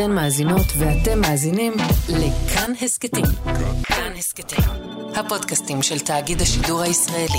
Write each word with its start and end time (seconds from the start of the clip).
אתן 0.00 0.10
מאזינות 0.10 0.66
ואתם 0.78 1.20
מאזינים 1.20 1.72
לכאן 2.08 2.72
הסכתים. 2.82 3.24
כאן 3.84 4.12
הסכתים, 4.18 4.64
הפודקאסטים 5.14 5.82
של 5.82 5.98
תאגיד 5.98 6.40
השידור 6.40 6.80
הישראלי. 6.80 7.38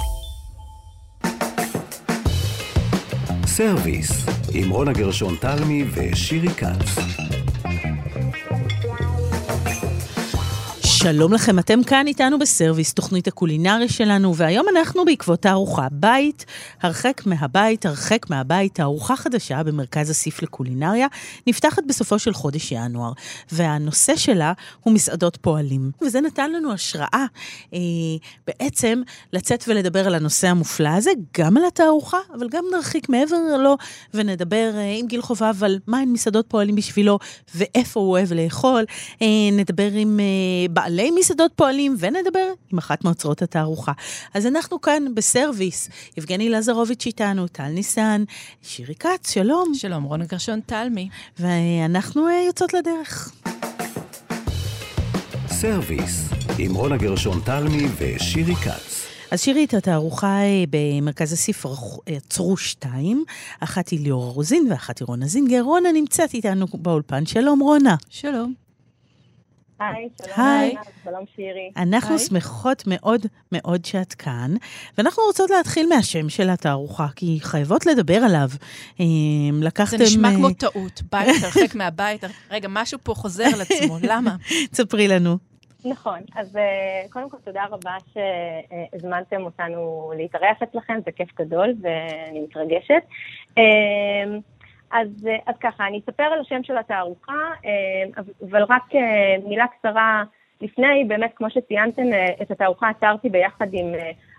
סרוויס, 3.45 4.11
עם 4.53 4.69
רונה 4.69 4.93
גרשון 4.93 5.35
תלמי 5.35 5.83
ושירי 5.93 6.49
כץ. 6.49 7.38
שלום 11.03 11.33
לכם, 11.33 11.59
אתם 11.59 11.83
כאן 11.83 12.07
איתנו 12.07 12.39
בסרוויס, 12.39 12.93
תוכנית 12.93 13.27
הקולינריה 13.27 13.89
שלנו, 13.89 14.35
והיום 14.35 14.65
אנחנו 14.77 15.05
בעקבות 15.05 15.45
הארוחה 15.45 15.87
בית, 15.91 16.45
הרחק 16.81 17.21
מהבית, 17.25 17.85
הרחק 17.85 18.29
מהבית, 18.29 18.75
תערוכה 18.75 19.15
חדשה 19.15 19.63
במרכז 19.63 20.11
אסיף 20.11 20.41
לקולינריה, 20.41 21.07
נפתחת 21.47 21.83
בסופו 21.87 22.19
של 22.19 22.33
חודש 22.33 22.71
ינואר, 22.71 23.11
והנושא 23.51 24.15
שלה 24.15 24.53
הוא 24.81 24.93
מסעדות 24.93 25.37
פועלים. 25.41 25.91
וזה 26.01 26.21
נתן 26.21 26.51
לנו 26.51 26.73
השראה 26.73 27.25
אה, 27.73 27.79
בעצם 28.47 29.01
לצאת 29.33 29.63
ולדבר 29.67 30.07
על 30.07 30.15
הנושא 30.15 30.47
המופלא 30.47 30.89
הזה, 30.89 31.11
גם 31.37 31.57
על 31.57 31.63
התערוכה, 31.67 32.17
אבל 32.35 32.47
גם 32.49 32.63
נרחיק 32.75 33.09
מעבר 33.09 33.57
לו 33.57 33.77
ונדבר 34.13 34.71
אה, 34.75 34.95
עם 34.99 35.07
גיל 35.07 35.21
חובב 35.21 35.63
על 35.63 35.79
מהן 35.87 36.09
מסעדות 36.09 36.45
פועלים 36.47 36.75
בשבילו 36.75 37.19
ואיפה 37.55 37.99
הוא 37.99 38.09
אוהב 38.09 38.33
לאכול. 38.33 38.85
אה, 39.21 39.27
נדבר 39.51 39.91
עם 39.91 40.19
אה, 40.19 40.88
בעלי 40.89 41.11
מסעדות 41.11 41.51
פועלים, 41.55 41.95
ונדבר 41.99 42.53
עם 42.71 42.77
אחת 42.77 43.03
מאוצרות 43.03 43.41
התערוכה. 43.41 43.91
אז 44.33 44.45
אנחנו 44.45 44.81
כאן 44.81 45.15
בסרוויס, 45.15 45.89
יבגני 46.17 46.49
לזרוביץ' 46.49 47.05
איתנו, 47.05 47.47
טל 47.47 47.67
ניסן, 47.67 48.23
שירי 48.61 48.95
כץ, 48.95 49.31
שלום. 49.33 49.73
שלום, 49.73 50.03
רונה 50.03 50.25
גרשון 50.25 50.59
תלמי. 50.65 51.09
ואנחנו 51.39 52.27
uh, 52.27 52.31
יוצאות 52.47 52.73
לדרך. 52.73 53.31
סרוויס, 55.47 56.29
עם 56.57 56.75
רונה 56.75 56.97
גרשון 56.97 57.39
תלמי 57.45 57.87
ושירי 57.97 58.55
כץ. 58.55 59.05
אז 59.31 59.41
שירי, 59.41 59.65
את 59.65 59.73
התערוכה 59.73 60.41
אה, 60.41 60.63
במרכז 60.69 61.33
הספר 61.33 61.73
עצרו 62.05 62.57
שתיים, 62.57 63.23
אחת 63.59 63.89
היא 63.89 63.99
ליאורה 63.99 64.31
רוזין 64.31 64.67
ואחת 64.69 64.99
היא 64.99 65.05
רונה 65.05 65.25
זינגר. 65.25 65.61
רונה 65.61 65.91
נמצאת 65.91 66.33
איתנו 66.33 66.65
באולפן. 66.73 67.25
שלום, 67.25 67.59
רונה. 67.59 67.95
שלום. 68.09 68.68
היי, 69.79 70.09
שלום, 70.21 70.47
היי. 70.47 70.75
שלום 71.03 71.23
שירי. 71.35 71.71
אנחנו 71.77 72.09
היי. 72.09 72.19
שמחות 72.19 72.83
מאוד 72.87 73.21
מאוד 73.51 73.85
שאת 73.85 74.13
כאן, 74.13 74.51
ואנחנו 74.97 75.23
רוצות 75.23 75.49
להתחיל 75.49 75.87
מהשם 75.89 76.29
של 76.29 76.49
התערוכה, 76.49 77.07
כי 77.15 77.37
חייבות 77.41 77.85
לדבר 77.85 78.17
עליו. 78.17 78.49
אמ, 78.99 79.59
לקחתם... 79.63 79.97
זה 79.97 80.03
נשמע 80.03 80.29
כמו 80.35 80.49
טעות, 80.49 81.01
בית 81.11 81.43
הרחק 81.43 81.75
מהבית, 81.75 82.23
רגע, 82.51 82.67
משהו 82.71 82.99
פה 83.03 83.13
חוזר 83.13 83.45
על 83.53 83.61
עצמו, 83.61 83.97
למה? 84.11 84.35
תספרי 84.71 85.07
לנו. 85.07 85.37
נכון, 85.85 86.19
אז 86.35 86.57
אה, 86.57 87.09
קודם 87.09 87.29
כל 87.29 87.37
תודה 87.43 87.63
רבה 87.69 87.95
שהזמנתם 88.13 89.41
אותנו 89.41 90.11
להתארח 90.17 90.57
אצלכם, 90.63 90.93
זה 91.05 91.11
כיף 91.11 91.29
גדול 91.39 91.73
ואני 91.81 92.39
מתרגשת. 92.39 93.03
אז, 94.91 95.27
אה, 95.27 95.37
אז 95.45 95.55
ככה, 95.61 95.87
אני 95.87 95.99
אספר 95.99 96.23
על 96.23 96.39
השם 96.39 96.63
של 96.63 96.77
התערוכה, 96.77 97.51
אה, 97.65 98.21
אבל 98.49 98.63
רק 98.63 98.95
אה, 98.95 99.35
מילה 99.49 99.65
קצרה 99.67 100.23
לפני, 100.61 101.05
באמת, 101.07 101.31
כמו 101.35 101.49
שציינתם, 101.49 102.03
את 102.41 102.51
התערוכה 102.51 102.89
עצרתי 102.89 103.29
ביחד 103.29 103.67
עם 103.73 103.85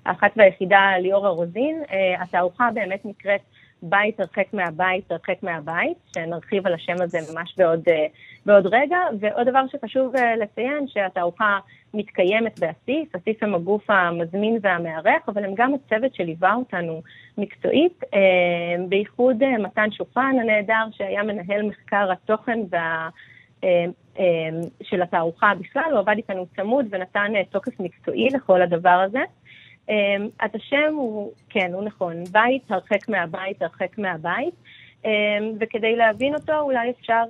האחת 0.07 0.31
והיחידה 0.37 0.99
ליאורה 0.99 1.29
רוזין. 1.31 1.83
התערוכה 2.19 2.69
באמת 2.75 3.05
נקראת 3.05 3.41
בית 3.83 4.21
הרחק 4.21 4.47
מהבית, 4.53 5.13
הרחק 5.13 5.43
מהבית, 5.43 5.97
שנרחיב 6.15 6.67
על 6.67 6.75
השם 6.75 6.95
הזה 7.03 7.19
ממש 7.33 7.55
בעוד, 7.57 7.83
בעוד 8.47 8.67
רגע. 8.67 8.99
ועוד 9.21 9.49
דבר 9.49 9.63
שחשוב 9.73 10.13
לציין, 10.41 10.89
שהתערוכה 10.89 11.59
מתקיימת 11.95 12.59
באסיף, 12.59 13.17
אסיף 13.17 13.43
הם 13.43 13.55
הגוף 13.55 13.91
המזמין 13.91 14.59
והמארח, 14.63 15.29
אבל 15.29 15.45
הם 15.45 15.55
גם 15.55 15.75
הצוות 15.75 16.15
שליווה 16.15 16.55
אותנו 16.55 17.03
מקצועית, 17.39 18.05
אה, 18.15 18.85
בייחוד 18.89 19.43
אה, 19.43 19.59
מתן 19.59 19.91
שופן 19.91 20.37
הנהדר, 20.41 20.85
שהיה 20.93 21.23
מנהל 21.23 21.63
מחקר 21.63 22.13
התוכן 22.13 22.59
וה... 22.71 23.09
אה, 23.65 23.85
של 24.83 25.03
התערוכה 25.03 25.53
בכלל, 25.61 25.91
הוא 25.91 25.99
עבד 25.99 26.15
איתנו 26.17 26.47
צמוד 26.57 26.87
ונתן 26.91 27.33
תוקף 27.51 27.81
מקצועי 27.81 28.29
לכל 28.31 28.63
הדבר 28.63 29.03
הזה. 29.07 29.21
אז 30.41 30.51
השם 30.55 30.95
הוא, 30.95 31.33
כן, 31.49 31.71
הוא 31.75 31.85
נכון, 31.85 32.25
בית 32.25 32.63
הרחק 32.71 33.09
מהבית, 33.09 33.63
הרחק 33.63 33.99
מהבית, 33.99 34.55
וכדי 35.61 35.97
להבין 35.97 36.35
אותו 36.35 36.61
אולי 36.61 36.91
אפשר 36.91 37.23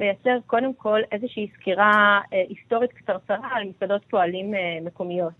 לייצר 0.00 0.38
קודם 0.46 0.74
כל 0.74 1.00
איזושהי 1.12 1.48
סקירה 1.56 2.20
אה, 2.32 2.42
היסטורית 2.48 2.92
קצרצרה 2.92 3.48
על 3.52 3.62
מסעדות 3.68 4.02
פועלים 4.10 4.54
אה, 4.54 4.60
מקומיות. 4.84 5.32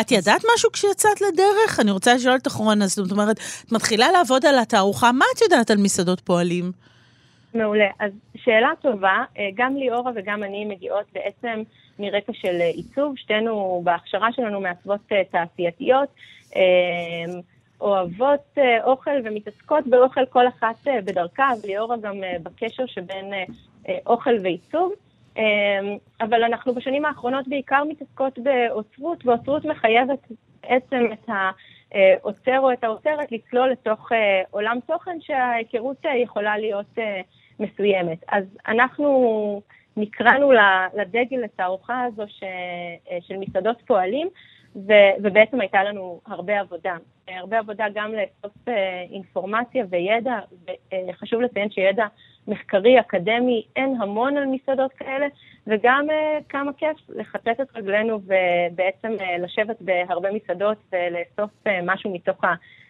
את 0.00 0.12
ידעת 0.12 0.42
משהו 0.54 0.72
כשיצאת 0.72 1.20
לדרך? 1.20 1.80
אני 1.80 1.90
רוצה 1.90 2.14
לשאול 2.14 2.36
את 2.36 2.46
אחרונה, 2.46 2.86
זאת 2.86 3.12
אומרת, 3.12 3.36
את 3.66 3.72
מתחילה 3.72 4.10
לעבוד 4.10 4.46
על 4.46 4.58
התערוכה, 4.58 5.12
מה 5.12 5.24
את 5.36 5.40
יודעת 5.42 5.70
על 5.70 5.76
מסעדות 5.76 6.20
פועלים? 6.20 6.72
מעולה. 7.54 7.88
אז 7.98 8.12
שאלה 8.36 8.70
טובה, 8.80 9.24
אה, 9.38 9.48
גם 9.54 9.76
ליאורה 9.76 10.12
וגם 10.14 10.42
אני 10.42 10.64
מגיעות 10.64 11.06
בעצם 11.12 11.62
מרקע 11.98 12.32
של 12.32 12.56
אה, 12.60 12.66
עיצוב, 12.66 13.16
שתינו 13.16 13.80
בהכשרה 13.84 14.32
שלנו 14.32 14.60
מעצבות 14.60 15.00
אה, 15.12 15.22
תעשייתיות. 15.30 16.08
אוהבות 17.80 18.58
אוכל 18.84 19.10
ומתעסקות 19.24 19.86
באוכל 19.86 20.26
כל 20.26 20.48
אחת 20.48 20.76
בדרכה, 21.04 21.50
וליאורה 21.62 21.96
גם 21.96 22.16
בקשר 22.42 22.86
שבין 22.86 23.32
אוכל 24.06 24.34
ועיצוב. 24.42 24.92
אבל 26.20 26.42
אנחנו 26.42 26.74
בשנים 26.74 27.04
האחרונות 27.04 27.48
בעיקר 27.48 27.82
מתעסקות 27.88 28.38
באוצרות, 28.38 29.26
ואוצרות 29.26 29.64
מחייבת 29.64 30.18
בעצם 30.62 31.04
את 31.12 31.28
האוצר 31.94 32.60
או 32.60 32.72
את 32.72 32.84
האוצרת 32.84 33.32
לצלול 33.32 33.70
לתוך 33.70 34.12
אה, 34.12 34.42
עולם 34.50 34.78
תוכן 34.86 35.20
שההיכרות 35.20 35.96
יכולה 36.22 36.58
להיות 36.58 36.98
מסוימת. 37.60 38.18
אז 38.28 38.44
אנחנו 38.68 39.62
נקראנו 39.96 40.52
לדגל 40.94 41.36
לתערוכה 41.36 42.02
הזו 42.02 42.22
של 43.20 43.36
מסעדות 43.36 43.82
פועלים, 43.86 44.28
ובעצם 45.22 45.60
הייתה 45.60 45.84
לנו 45.84 46.20
הרבה 46.26 46.60
עבודה. 46.60 46.96
הרבה 47.28 47.58
עבודה 47.58 47.86
גם 47.94 48.12
לאסוף 48.12 48.68
אינפורמציה 49.10 49.84
וידע, 49.90 50.38
וחשוב 51.08 51.40
לציין 51.40 51.70
שידע 51.70 52.06
מחקרי, 52.48 53.00
אקדמי, 53.00 53.66
אין 53.76 53.96
המון 54.00 54.36
על 54.36 54.46
מסעדות 54.46 54.92
כאלה, 54.92 55.26
וגם 55.66 56.06
uh, 56.08 56.44
כמה 56.48 56.72
כיף 56.72 56.96
לחטט 57.08 57.60
את 57.60 57.76
רגלינו 57.76 58.20
ובעצם 58.24 59.12
uh, 59.18 59.42
לשבת 59.42 59.76
בהרבה 59.80 60.28
מסעדות 60.32 60.78
ולאסוף 60.92 61.50
uh, 61.66 61.70
משהו 61.84 62.14
מתוך 62.14 62.40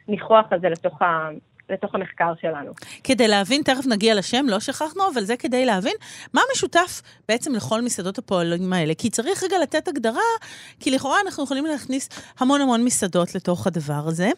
הניחוח 0.09 0.47
הזה 0.53 0.69
לתוך 0.69 1.03
ה... 1.03 1.29
לתוך 1.71 1.95
המחקר 1.95 2.33
שלנו. 2.41 2.73
כדי 3.05 3.29
להבין, 3.29 3.63
תכף 3.63 3.87
נגיע 3.87 4.15
לשם, 4.15 4.47
לא 4.49 4.61
שכחנו, 4.61 5.03
אבל 5.15 5.25
זה 5.25 5.37
כדי 5.37 5.67
להבין 5.67 5.95
מה 6.35 6.41
משותף 6.53 7.03
בעצם 7.29 7.55
לכל 7.55 7.83
מסעדות 7.83 8.19
הפועלים 8.19 8.73
האלה. 8.73 8.95
כי 8.95 9.11
צריך 9.11 9.43
רגע 9.43 9.59
לתת 9.59 9.89
הגדרה, 9.89 10.21
כי 10.81 10.91
לכאורה 10.91 11.19
אנחנו 11.25 11.45
יכולים 11.45 11.67
להכניס 11.67 12.09
המון 12.39 12.61
המון 12.61 12.85
מסעדות 12.85 13.35
לתוך 13.35 13.67
הדבר 13.67 14.03
הזה, 14.07 14.31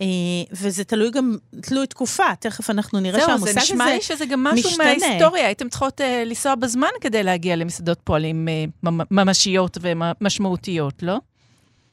אה, 0.00 0.04
וזה 0.52 0.84
תלוי 0.84 1.10
גם, 1.10 1.36
תלוי 1.62 1.86
תקופה, 1.86 2.34
תכף 2.40 2.70
אנחנו 2.70 3.00
נראה 3.00 3.20
שהמושג 3.20 3.48
הזה 3.48 3.60
משתנה. 3.60 3.64
זהו, 3.64 3.76
זה 3.76 3.84
נשמע 3.84 3.94
לי 3.94 4.00
שזה 4.00 4.26
גם 4.26 4.44
משהו 4.44 4.70
משתנה. 4.70 4.84
מההיסטוריה, 4.84 5.46
הייתם 5.46 5.68
צריכות 5.68 6.00
uh, 6.00 6.04
לנסוע 6.26 6.54
בזמן 6.54 6.88
כדי 7.00 7.22
להגיע 7.22 7.56
למסעדות 7.56 8.00
פועלים 8.04 8.48
uh, 8.86 8.90
ממשיות 9.10 9.78
ומשמעותיות, 9.80 11.02
לא? 11.02 11.18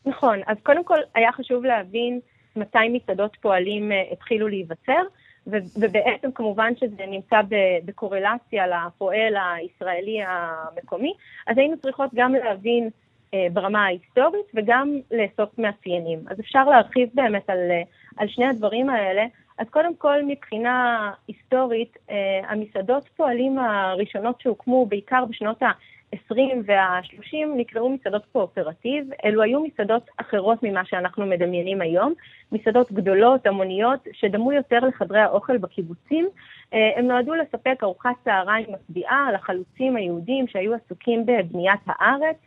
נכון, 0.06 0.40
אז 0.48 0.58
קודם 0.64 0.84
כל 0.84 0.98
היה 1.16 1.32
חשוב 1.32 1.66
להבין 1.66 2.20
מתי 2.56 2.90
מסעדות 2.90 3.38
פועלים 3.42 3.92
uh, 3.92 4.14
התחילו 4.14 4.48
להיווצר, 4.48 5.02
ובעצם 5.48 6.32
כמובן 6.32 6.76
שזה 6.76 7.06
נמצא 7.08 7.42
בקורלציה 7.86 8.68
לפועל 8.68 9.36
הישראלי 9.56 10.20
המקומי, 10.28 11.14
אז 11.48 11.58
היינו 11.58 11.78
צריכות 11.78 12.10
גם 12.14 12.34
להבין 12.34 12.90
uh, 12.90 13.36
ברמה 13.54 13.86
ההיסטורית 13.86 14.46
וגם 14.56 15.00
לאסוף 15.12 15.60
מאפיינים. 15.60 16.20
אז 16.28 16.40
אפשר 16.40 16.64
להרחיב 16.64 17.10
באמת 17.14 17.50
על, 17.50 17.58
uh, 17.58 18.16
על 18.18 18.28
שני 18.28 18.46
הדברים 18.46 18.90
האלה. 18.90 19.26
אז 19.58 19.68
קודם 19.70 19.96
כל, 19.96 20.24
מבחינה 20.28 21.12
היסטורית, 21.28 21.98
המסעדות 22.44 23.10
פועלים 23.18 23.60
הראשונות 23.60 24.42
שהוקמו 24.42 24.86
בעיקר 24.86 25.26
בשנות 25.26 25.64
ה... 25.64 25.72
20 26.12 26.64
וה-30 26.66 27.36
נקראו 27.56 27.90
מסעדות 27.90 28.26
קואופרטיב, 28.32 29.10
אלו 29.26 29.42
היו 29.42 29.64
מסעדות 29.64 30.10
אחרות 30.18 30.64
ממה 30.64 30.86
שאנחנו 30.86 31.26
מדמיינים 31.26 31.82
היום, 31.82 32.14
מסעדות 32.52 32.92
גדולות, 32.92 33.48
המוניות, 33.48 34.00
שדמו 34.14 34.52
יותר 34.52 34.80
לחדרי 34.80 35.20
האוכל 35.20 35.58
בקיבוצים. 35.58 36.30
אה, 36.74 36.92
הם 36.96 37.08
נועדו 37.08 37.34
לספק 37.34 37.84
ארוחת 37.84 38.16
צהריים 38.24 38.66
משביעה 38.74 39.32
לחלוצים 39.34 39.96
היהודים 39.96 40.48
שהיו 40.48 40.74
עסוקים 40.74 41.26
בבניית 41.26 41.80
הארץ. 41.88 42.38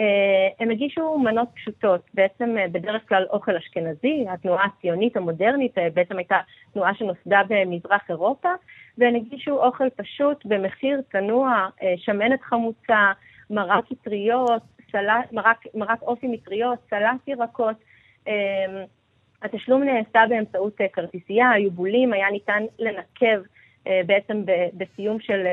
אה, 0.00 0.48
הם 0.60 0.70
הגישו 0.70 1.18
מנות 1.18 1.48
פשוטות, 1.54 2.00
בעצם 2.14 2.56
אה, 2.58 2.68
בדרך 2.72 3.08
כלל 3.08 3.26
אוכל 3.30 3.56
אשכנזי, 3.56 4.26
התנועה 4.28 4.64
הציונית 4.64 5.16
המודרנית 5.16 5.74
בעצם 5.94 6.16
הייתה 6.18 6.38
תנועה 6.72 6.94
שנוסדה 6.94 7.40
במזרח 7.48 8.02
אירופה, 8.08 8.48
והן 8.98 9.16
הגישו 9.16 9.62
אוכל 9.64 9.90
פשוט 9.96 10.44
במחיר 10.44 11.00
צנוע, 11.12 11.68
שמנת 11.96 12.42
חמוצה, 12.42 13.12
מרק 13.50 13.84
אטריות, 13.92 14.62
סלט, 14.92 15.32
מרק, 15.32 15.64
מרק 15.74 16.02
אופי 16.02 16.26
מטריות, 16.28 16.78
סלט 16.90 17.28
ירקות. 17.28 17.76
התשלום 19.42 19.82
נעשה 19.82 20.26
באמצעות 20.28 20.76
כרטיסייה, 20.92 21.50
היו 21.50 21.70
בולים, 21.70 22.12
היה 22.12 22.30
ניתן 22.30 22.62
לנקב 22.78 23.42
בעצם 24.06 24.42
בסיום 24.74 25.20
של 25.20 25.46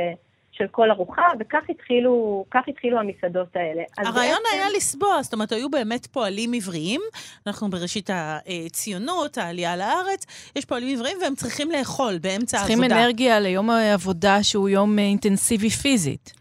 של 0.53 0.67
כל 0.71 0.91
ארוחה, 0.91 1.27
וכך 1.39 1.69
התחילו, 1.69 2.45
התחילו 2.67 2.99
המסעדות 2.99 3.55
האלה. 3.55 3.83
הרעיון 3.97 4.37
בעצם... 4.43 4.55
היה 4.57 4.65
לסבוע, 4.77 5.21
זאת 5.21 5.33
אומרת, 5.33 5.51
היו 5.51 5.69
באמת 5.69 6.05
פועלים 6.05 6.53
עבריים. 6.53 7.01
אנחנו 7.47 7.69
בראשית 7.69 8.09
הציונות, 8.13 9.37
העלייה 9.37 9.75
לארץ, 9.75 10.51
יש 10.55 10.65
פועלים 10.65 10.97
עבריים 10.97 11.17
והם 11.21 11.35
צריכים 11.35 11.71
לאכול 11.71 12.17
באמצע 12.21 12.57
העבודה. 12.57 12.75
צריכים 12.75 12.97
אנרגיה 12.97 13.39
ליום 13.39 13.69
העבודה 13.69 14.43
שהוא 14.43 14.69
יום 14.69 14.99
אינטנסיבי 14.99 15.69
פיזית. 15.69 16.33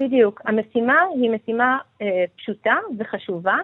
בדיוק. 0.00 0.40
המשימה 0.44 1.02
היא 1.14 1.30
משימה 1.30 1.78
אה, 2.02 2.24
פשוטה 2.36 2.74
וחשובה. 2.98 3.56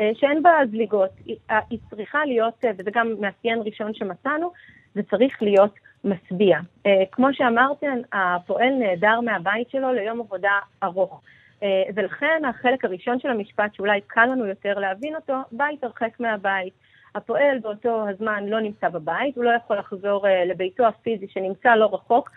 אה, 0.00 0.10
שאין 0.14 0.42
בה 0.42 0.50
זליגות, 0.70 1.10
היא, 1.26 1.36
היא 1.70 1.78
צריכה 1.90 2.24
להיות, 2.24 2.64
אה, 2.64 2.70
וזה 2.78 2.90
גם 2.94 3.14
מאפיין 3.20 3.58
ראשון 3.64 3.94
שמצאנו, 3.94 4.52
זה 4.94 5.02
צריך 5.10 5.42
להיות 5.42 5.74
משביע. 6.04 6.58
Uh, 6.58 6.90
כמו 7.12 7.28
שאמרתם, 7.32 7.98
הפועל 8.12 8.68
נעדר 8.78 9.20
מהבית 9.20 9.70
שלו 9.70 9.92
ליום 9.92 10.20
עבודה 10.20 10.58
ארוך. 10.82 11.22
Uh, 11.60 11.64
ולכן 11.94 12.42
החלק 12.48 12.84
הראשון 12.84 13.20
של 13.20 13.28
המשפט, 13.28 13.74
שאולי 13.74 14.00
קל 14.06 14.26
לנו 14.26 14.46
יותר 14.46 14.78
להבין 14.78 15.16
אותו, 15.16 15.34
בית 15.52 15.84
הרחק 15.84 16.20
מהבית. 16.20 16.74
הפועל 17.14 17.58
באותו 17.58 18.08
הזמן 18.08 18.44
לא 18.46 18.60
נמצא 18.60 18.88
בבית, 18.88 19.36
הוא 19.36 19.44
לא 19.44 19.50
יכול 19.50 19.76
לחזור 19.76 20.26
uh, 20.26 20.30
לביתו 20.46 20.86
הפיזי 20.86 21.26
שנמצא 21.28 21.74
לא 21.74 21.94
רחוק, 21.94 22.30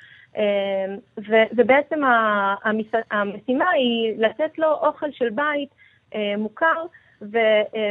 ובעצם 1.55 2.01
המשימה 3.11 3.69
היא 3.69 4.13
לתת 4.17 4.57
לו 4.57 4.71
אוכל 4.73 5.11
של 5.11 5.29
בית 5.29 5.69
מוכר 6.37 6.85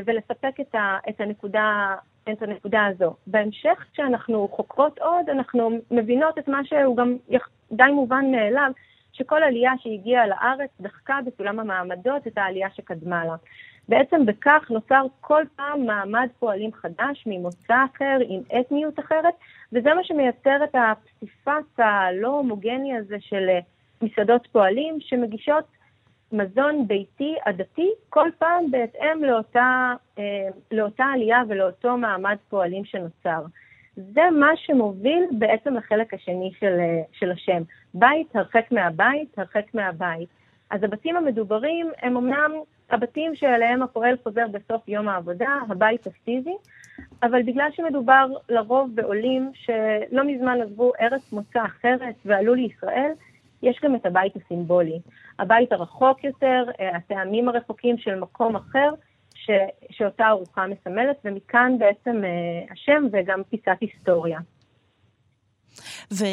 ולספק 0.07 0.61
את 1.09 1.21
הנקודה 1.21 1.95
את 2.33 2.43
הנקודה 2.43 2.87
הזו. 2.87 3.15
בהמשך, 3.27 3.85
כשאנחנו 3.93 4.49
חוקרות 4.49 4.99
עוד, 4.99 5.31
אנחנו 5.31 5.71
מבינות 5.91 6.39
את 6.39 6.49
מה 6.49 6.65
שהוא 6.65 6.97
גם 6.97 7.17
די 7.73 7.91
מובן 7.93 8.25
מאליו, 8.33 8.71
שכל 9.13 9.43
עלייה 9.43 9.73
שהגיעה 9.79 10.27
לארץ 10.27 10.71
דחקה 10.81 11.19
בסולם 11.27 11.61
המעמדות 11.61 12.27
את 12.27 12.39
העלייה 12.39 12.71
שקדמה 12.71 13.25
לה. 13.25 13.35
בעצם 13.89 14.27
בכך 14.27 14.67
נוצר 14.71 15.03
כל 15.21 15.43
פעם 15.57 15.87
מעמד 15.87 16.29
פועלים 16.39 16.73
חדש 16.73 17.25
ממוצא 17.27 17.85
אחר, 17.95 18.19
עם 18.29 18.41
אתניות 18.61 19.01
אחרת, 19.01 19.35
וזה 19.73 19.95
מה 19.95 20.05
שמייצר 20.05 20.65
את 20.65 20.75
הפסיפס 20.75 21.79
הלא 21.79 22.29
הומוגני 22.29 22.97
הזה 22.97 23.17
של 23.21 23.49
מסעדות 24.03 24.49
פועלים 24.53 24.97
שמגישות 25.01 25.65
מזון 26.33 26.89
ביתי 26.89 27.35
עדתי, 27.45 27.91
כל 28.09 28.29
פעם 28.39 28.71
בהתאם 28.71 29.25
לאותה, 29.25 29.93
אה, 30.19 30.49
לאותה 30.71 31.05
עלייה 31.05 31.43
ולאותו 31.49 31.97
מעמד 31.97 32.37
פועלים 32.49 32.85
שנוצר. 32.85 33.43
זה 33.97 34.23
מה 34.41 34.51
שמוביל 34.57 35.25
בעצם 35.39 35.75
לחלק 35.75 36.15
השני 36.15 36.53
של, 36.61 36.77
אה, 36.81 37.03
של 37.13 37.31
השם. 37.31 37.63
בית, 37.95 38.37
הרחק 38.37 38.65
מהבית, 38.73 39.39
הרחק 39.39 39.75
מהבית. 39.75 40.29
אז 40.71 40.85
הבתים 40.85 41.17
המדוברים 41.17 41.91
הם 42.03 42.17
אמנם 42.17 42.53
הבתים 42.91 43.35
שאליהם 43.35 43.83
הפועל 43.83 44.17
חוזר 44.23 44.47
בסוף 44.53 44.89
יום 44.89 45.09
העבודה, 45.09 45.59
הבית 45.69 46.07
הפיזי, 46.07 46.57
אבל 47.23 47.43
בגלל 47.43 47.69
שמדובר 47.73 48.27
לרוב 48.49 48.91
בעולים 48.95 49.51
שלא 49.55 50.25
מזמן 50.25 50.61
עזבו 50.63 50.93
ארץ 51.01 51.33
מוצא 51.33 51.65
אחרת 51.65 52.15
ועלו 52.25 52.55
לישראל, 52.55 53.13
יש 53.63 53.81
גם 53.85 53.97
את 53.97 54.07
הבית 54.07 54.33
הסימבולי. 54.37 55.01
הבית 55.39 55.73
הרחוק 55.73 56.25
יותר, 56.25 56.65
אה, 56.81 56.97
הטעמים 56.97 57.49
הרחוקים 57.49 57.99
של 57.99 58.21
מקום 58.21 58.57
אחר, 58.57 58.91
ש, 59.35 59.51
שאותה 59.91 60.29
ארוחה 60.29 60.67
מסמלת, 60.67 61.17
ומכאן 61.25 61.73
בעצם 61.79 62.25
אה, 62.25 62.73
השם 62.73 63.05
וגם 63.13 63.43
פיסת 63.51 63.77
היסטוריה. 63.81 64.39
ו... 66.13 66.25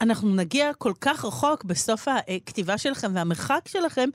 אנחנו 0.00 0.34
נגיע 0.34 0.72
כל 0.78 0.92
כך 1.00 1.24
רחוק 1.24 1.64
בסוף 1.64 2.08
הכתיבה 2.08 2.78
שלכם 2.78 3.12
והמרחק 3.14 3.68
שלכם, 3.68 4.08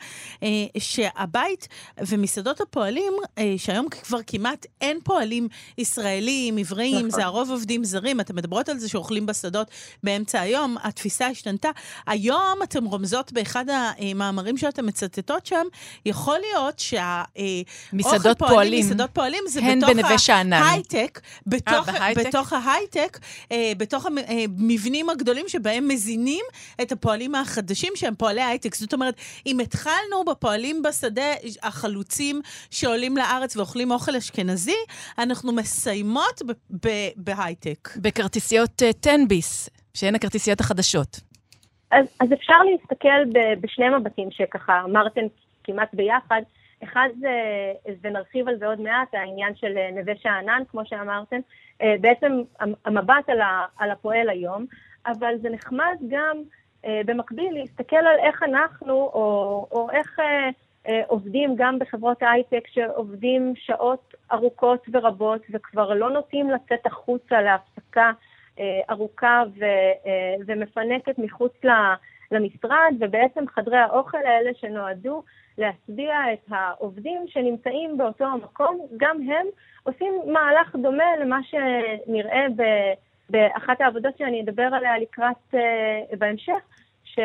אה, 0.44 0.48
שהבית 0.78 1.68
ומסעדות 1.98 2.62
הפועלים, 2.62 3.14
אה, 3.38 3.54
שהיום 3.58 3.90
כבר 3.90 4.20
כמעט 4.28 4.66
אין 4.82 5.00
פועלים 5.04 5.48
ישראלים, 5.78 6.58
עבריים, 6.58 6.96
נכון. 6.96 7.10
זה 7.10 7.26
הרוב 7.26 7.52
עובדים 7.52 7.84
זרים. 7.84 8.20
אתם 8.20 8.36
מדברות 8.36 8.70
על 8.70 8.80
זה 8.80 8.90
שאוכלים 8.90 9.26
בשדות 9.26 9.68
באמצע 10.04 10.42
היום, 10.42 10.78
התפיסה 10.84 11.28
השתנתה. 11.28 11.70
היום 12.08 12.60
אתם 12.64 12.86
רומזות 12.86 13.32
באחד 13.32 13.66
המאמרים 13.70 14.58
שאתם 14.58 14.86
מצטטות 14.86 15.46
שם, 15.46 15.66
יכול 16.06 16.38
להיות 16.40 16.80
שה... 16.80 17.24
מסעדות 17.94 18.38
פועלים, 18.40 18.56
פועלים, 18.56 18.86
מסעדות 18.86 19.10
פועלים 19.14 19.44
זה 19.48 19.62
בתוך 19.62 20.14
ההייטק, 20.52 21.22
בתוך, 21.48 21.90
בתוך 22.16 22.54
ההייטק, 22.54 23.20
בתוך 23.78 24.06
המבנים 24.06 25.10
הגדולים 25.10 25.46
שבהם... 25.48 25.71
שבהם 25.72 25.88
מזינים 25.88 26.46
את 26.82 26.92
הפועלים 26.92 27.36
החדשים 27.36 27.94
שהם 27.96 28.16
פועלי 28.16 28.42
הייטק. 28.42 28.76
זאת 28.76 28.94
אומרת, 28.94 29.16
אם 29.46 29.60
התחלנו 29.60 30.26
בפועלים 30.32 30.82
בשדה 30.82 31.32
החלוצים 31.64 32.42
שעולים 32.72 33.18
לארץ 33.18 33.58
ואוכלים 33.58 33.92
אוכל 33.92 34.16
אשכנזי, 34.16 34.78
אנחנו 35.20 35.52
מסיימות 35.52 36.42
בהייטק. 37.16 37.90
בכרטיסיות 38.02 38.82
uh, 38.82 39.02
תן-ביס, 39.02 39.70
שהן 39.94 40.16
הכרטיסיות 40.16 40.60
החדשות. 40.60 41.20
אז, 41.92 42.06
אז 42.20 42.34
אפשר 42.34 42.60
להסתכל 42.72 43.26
ב, 43.34 43.62
בשני 43.62 43.90
מבטים 43.90 44.28
שככה 44.32 44.82
אמרתם 44.86 45.22
כמעט 45.64 45.90
ביחד. 45.94 46.42
אחד 46.84 47.10
זה, 47.20 47.30
ונרחיב 48.02 48.48
על 48.48 48.58
זה 48.60 48.68
עוד 48.68 48.82
מעט, 48.82 49.14
העניין 49.14 49.56
של 49.56 49.78
אה, 49.78 49.90
נווה 49.92 50.14
שאנן, 50.22 50.62
כמו 50.68 50.82
שאמרתם, 50.86 51.40
אה, 51.82 51.96
בעצם 52.02 52.42
המבט 52.86 53.30
על, 53.30 53.42
ה, 53.42 53.66
על 53.78 53.92
הפועל 53.92 54.30
היום, 54.30 54.66
אבל 55.06 55.36
זה 55.42 55.50
נחמד 55.50 55.98
גם 56.08 56.38
אה, 56.86 57.02
במקביל 57.06 57.54
להסתכל 57.54 57.96
על 57.96 58.20
איך 58.20 58.44
אנחנו, 58.44 58.94
או, 58.94 59.68
או 59.72 59.92
איך 59.92 60.20
אה, 60.20 60.50
אה, 60.88 61.02
עובדים 61.08 61.56
גם 61.56 61.80
בחברות 61.80 62.18
הייטק 62.22 62.68
שעובדים 62.68 63.54
שעות 63.56 64.14
ארוכות 64.32 64.88
ורבות 64.94 65.42
וכבר 65.52 65.94
לא 65.94 66.10
נוטים 66.10 66.50
לצאת 66.50 66.86
החוצה 66.86 67.42
להפסקה 67.42 68.12
אה, 68.60 68.82
ארוכה 68.90 69.44
ו, 69.60 69.64
אה, 70.06 70.36
ומפנקת 70.48 71.18
מחוץ 71.18 71.54
ל, 71.64 71.70
למשרד, 72.32 72.94
ובעצם 73.00 73.48
חדרי 73.48 73.78
האוכל 73.78 74.26
האלה 74.26 74.52
שנועדו 74.54 75.24
להשביע 75.58 76.34
את 76.34 76.46
העובדים 76.50 77.22
שנמצאים 77.28 77.98
באותו 77.98 78.26
המקום, 78.26 78.88
גם 78.98 79.18
הם 79.22 79.46
עושים 79.84 80.14
מהלך 80.28 80.76
דומה 80.76 81.16
למה 81.22 81.40
שנראה 81.44 82.46
ב... 82.56 82.64
באחת 83.32 83.82
העבודות 83.82 84.18
שאני 84.18 84.42
אדבר 84.42 84.70
עליה 84.74 85.00
לקראת, 85.00 85.54
uh, 85.54 86.18
בהמשך, 86.18 86.62
ש, 87.04 87.20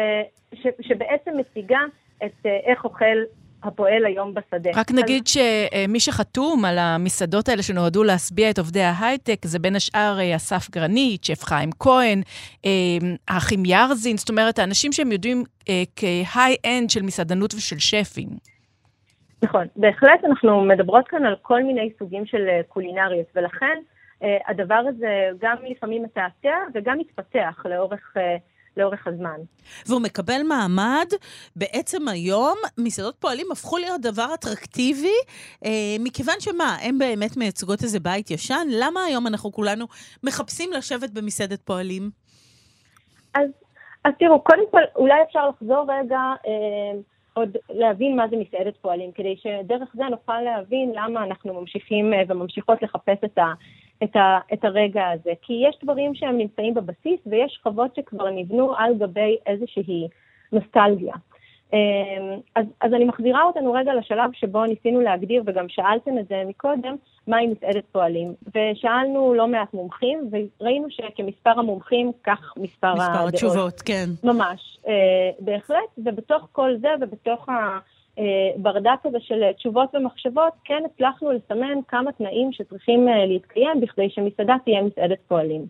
ש, 0.55 0.67
שבעצם 0.81 1.31
מציגה 1.39 1.81
את 2.25 2.33
uh, 2.43 2.49
איך 2.67 2.85
אוכל 2.85 3.17
הפועל 3.63 4.07
היום 4.07 4.35
בשדה. 4.35 4.71
רק 4.75 4.91
נגיד 4.91 5.23
אז... 5.27 5.37
שמי 5.87 6.01
שחתום 6.01 6.65
על 6.65 6.79
המסעדות 6.79 7.49
האלה 7.49 7.63
שנועדו 7.63 8.05
להשביע 8.05 8.51
את 8.51 8.59
עובדי 8.59 8.83
ההייטק, 8.83 9.45
זה 9.45 9.59
בין 9.59 9.77
השאר 9.77 10.17
אה, 10.21 10.37
אסף 10.37 10.71
גרנית, 10.71 11.25
שף 11.25 11.45
חיים 11.45 11.71
כהן, 11.79 12.23
האחים 13.29 13.65
ירזין, 13.65 14.17
זאת 14.17 14.29
אומרת, 14.29 14.59
האנשים 14.59 14.93
שהם 14.93 15.13
יודעים 15.13 15.45
כהיי-אנד 15.97 16.91
של 16.91 17.03
מסעדנות 17.03 17.55
ושל 17.55 17.79
שפים. 17.79 18.29
נכון, 19.43 19.67
בהחלט 19.77 20.25
אנחנו 20.25 20.65
מדברות 20.65 21.09
כאן 21.09 21.27
על 21.27 21.37
כל 21.43 21.63
מיני 21.63 21.91
סוגים 21.99 22.27
של 22.27 22.47
קולינריות, 22.69 23.27
ולכן 23.37 23.67
אה, 23.67 23.96
הדבר 24.21 24.83
הזה 24.89 25.29
גם 25.41 25.57
לפעמים 25.69 26.03
מתעתע 26.03 26.57
וגם 26.75 26.99
מתפתח 26.99 27.63
לאורך... 27.65 28.17
אה, 28.17 28.37
לאורך 28.77 29.07
הזמן. 29.07 29.41
והוא 29.87 30.01
מקבל 30.03 30.43
מעמד, 30.49 31.07
בעצם 31.57 32.09
היום 32.09 32.57
מסעדות 32.79 33.17
פועלים 33.17 33.47
הפכו 33.53 33.79
להיות 33.79 34.01
דבר 34.01 34.27
אטרקטיבי, 34.35 35.17
אה, 35.65 35.71
מכיוון 36.01 36.35
שמה, 36.41 36.77
הן 36.83 36.99
באמת 36.99 37.37
מייצגות 37.37 37.83
איזה 37.83 38.01
בית 38.01 38.31
ישן? 38.31 38.67
למה 38.71 39.01
היום 39.05 39.27
אנחנו 39.27 39.53
כולנו 39.53 39.87
מחפשים 40.25 40.73
לשבת 40.73 41.11
במסעדת 41.11 41.61
פועלים? 41.61 42.11
אז, 43.35 43.49
אז 44.05 44.13
תראו, 44.19 44.41
קודם 44.41 44.71
כל, 44.71 44.83
אולי 44.97 45.23
אפשר 45.29 45.49
לחזור 45.49 45.87
רגע, 45.89 46.21
אה, 46.47 47.01
עוד 47.35 47.57
להבין 47.71 48.17
מה 48.17 48.29
זה 48.31 48.37
מסעדת 48.37 48.77
פועלים, 48.77 49.13
כדי 49.13 49.37
שדרך 49.37 49.89
זה 49.95 50.05
נוכל 50.11 50.41
להבין 50.41 50.93
למה 50.95 51.25
אנחנו 51.25 51.61
ממשיכים 51.61 52.15
אה, 52.15 52.23
וממשיכות 52.29 52.83
לחפש 52.83 53.19
את 53.25 53.39
ה... 53.39 53.53
את, 54.05 54.17
ה, 54.17 54.39
את 54.53 54.65
הרגע 54.65 55.11
הזה. 55.11 55.33
כי 55.43 55.53
יש 55.69 55.79
דברים 55.83 56.15
שהם 56.15 56.39
נמצאים 56.39 56.75
בבסיס 56.75 57.21
ויש 57.27 57.53
שכבות 57.53 57.95
שכבר 57.95 58.31
נבנו 58.31 58.77
על 58.77 58.95
גבי 58.99 59.37
איזושהי 59.47 60.09
נוסטלגיה. 60.53 61.15
אז, 62.55 62.67
אז 62.81 62.93
אני 62.93 63.05
מחזירה 63.05 63.43
אותנו 63.43 63.73
רגע 63.73 63.95
לשלב 63.95 64.31
שבו 64.33 64.65
ניסינו 64.65 65.01
להגדיר, 65.01 65.43
וגם 65.47 65.69
שאלתם 65.69 66.19
את 66.19 66.29
זה 66.29 66.43
מקודם, 66.47 66.97
מהי 67.27 67.47
מסעדת 67.47 67.85
פועלים. 67.93 68.35
ושאלנו 68.55 69.35
לא 69.35 69.49
מעט 69.49 69.75
מומחים, 69.75 70.31
וראינו 70.31 70.87
שכמספר 70.91 71.51
המומחים, 71.51 72.13
כך 72.25 72.55
מספר, 72.57 72.93
מספר 72.93 72.93
הדעות. 72.93 73.35
מספר 73.35 73.47
התשובות, 73.47 73.81
כן. 73.81 74.07
ממש, 74.25 74.79
בהחלט, 75.41 75.99
ובתוך 75.99 76.49
כל 76.53 76.71
זה 76.81 76.89
ובתוך 77.01 77.49
ה... 77.49 77.79
ברדק 78.57 78.99
הזה 79.05 79.21
של 79.21 79.53
תשובות 79.53 79.95
ומחשבות, 79.95 80.53
כן 80.65 80.83
הצלחנו 80.87 81.33
לסמן 81.33 81.79
כמה 81.89 82.13
תנאים 82.13 82.53
שצריכים 82.53 83.09
להתקיים 83.09 83.81
בכדי 83.81 84.11
שמסעדה 84.11 84.57
תהיה 84.65 84.83
מסעדת 84.83 85.19
פועלים. 85.29 85.67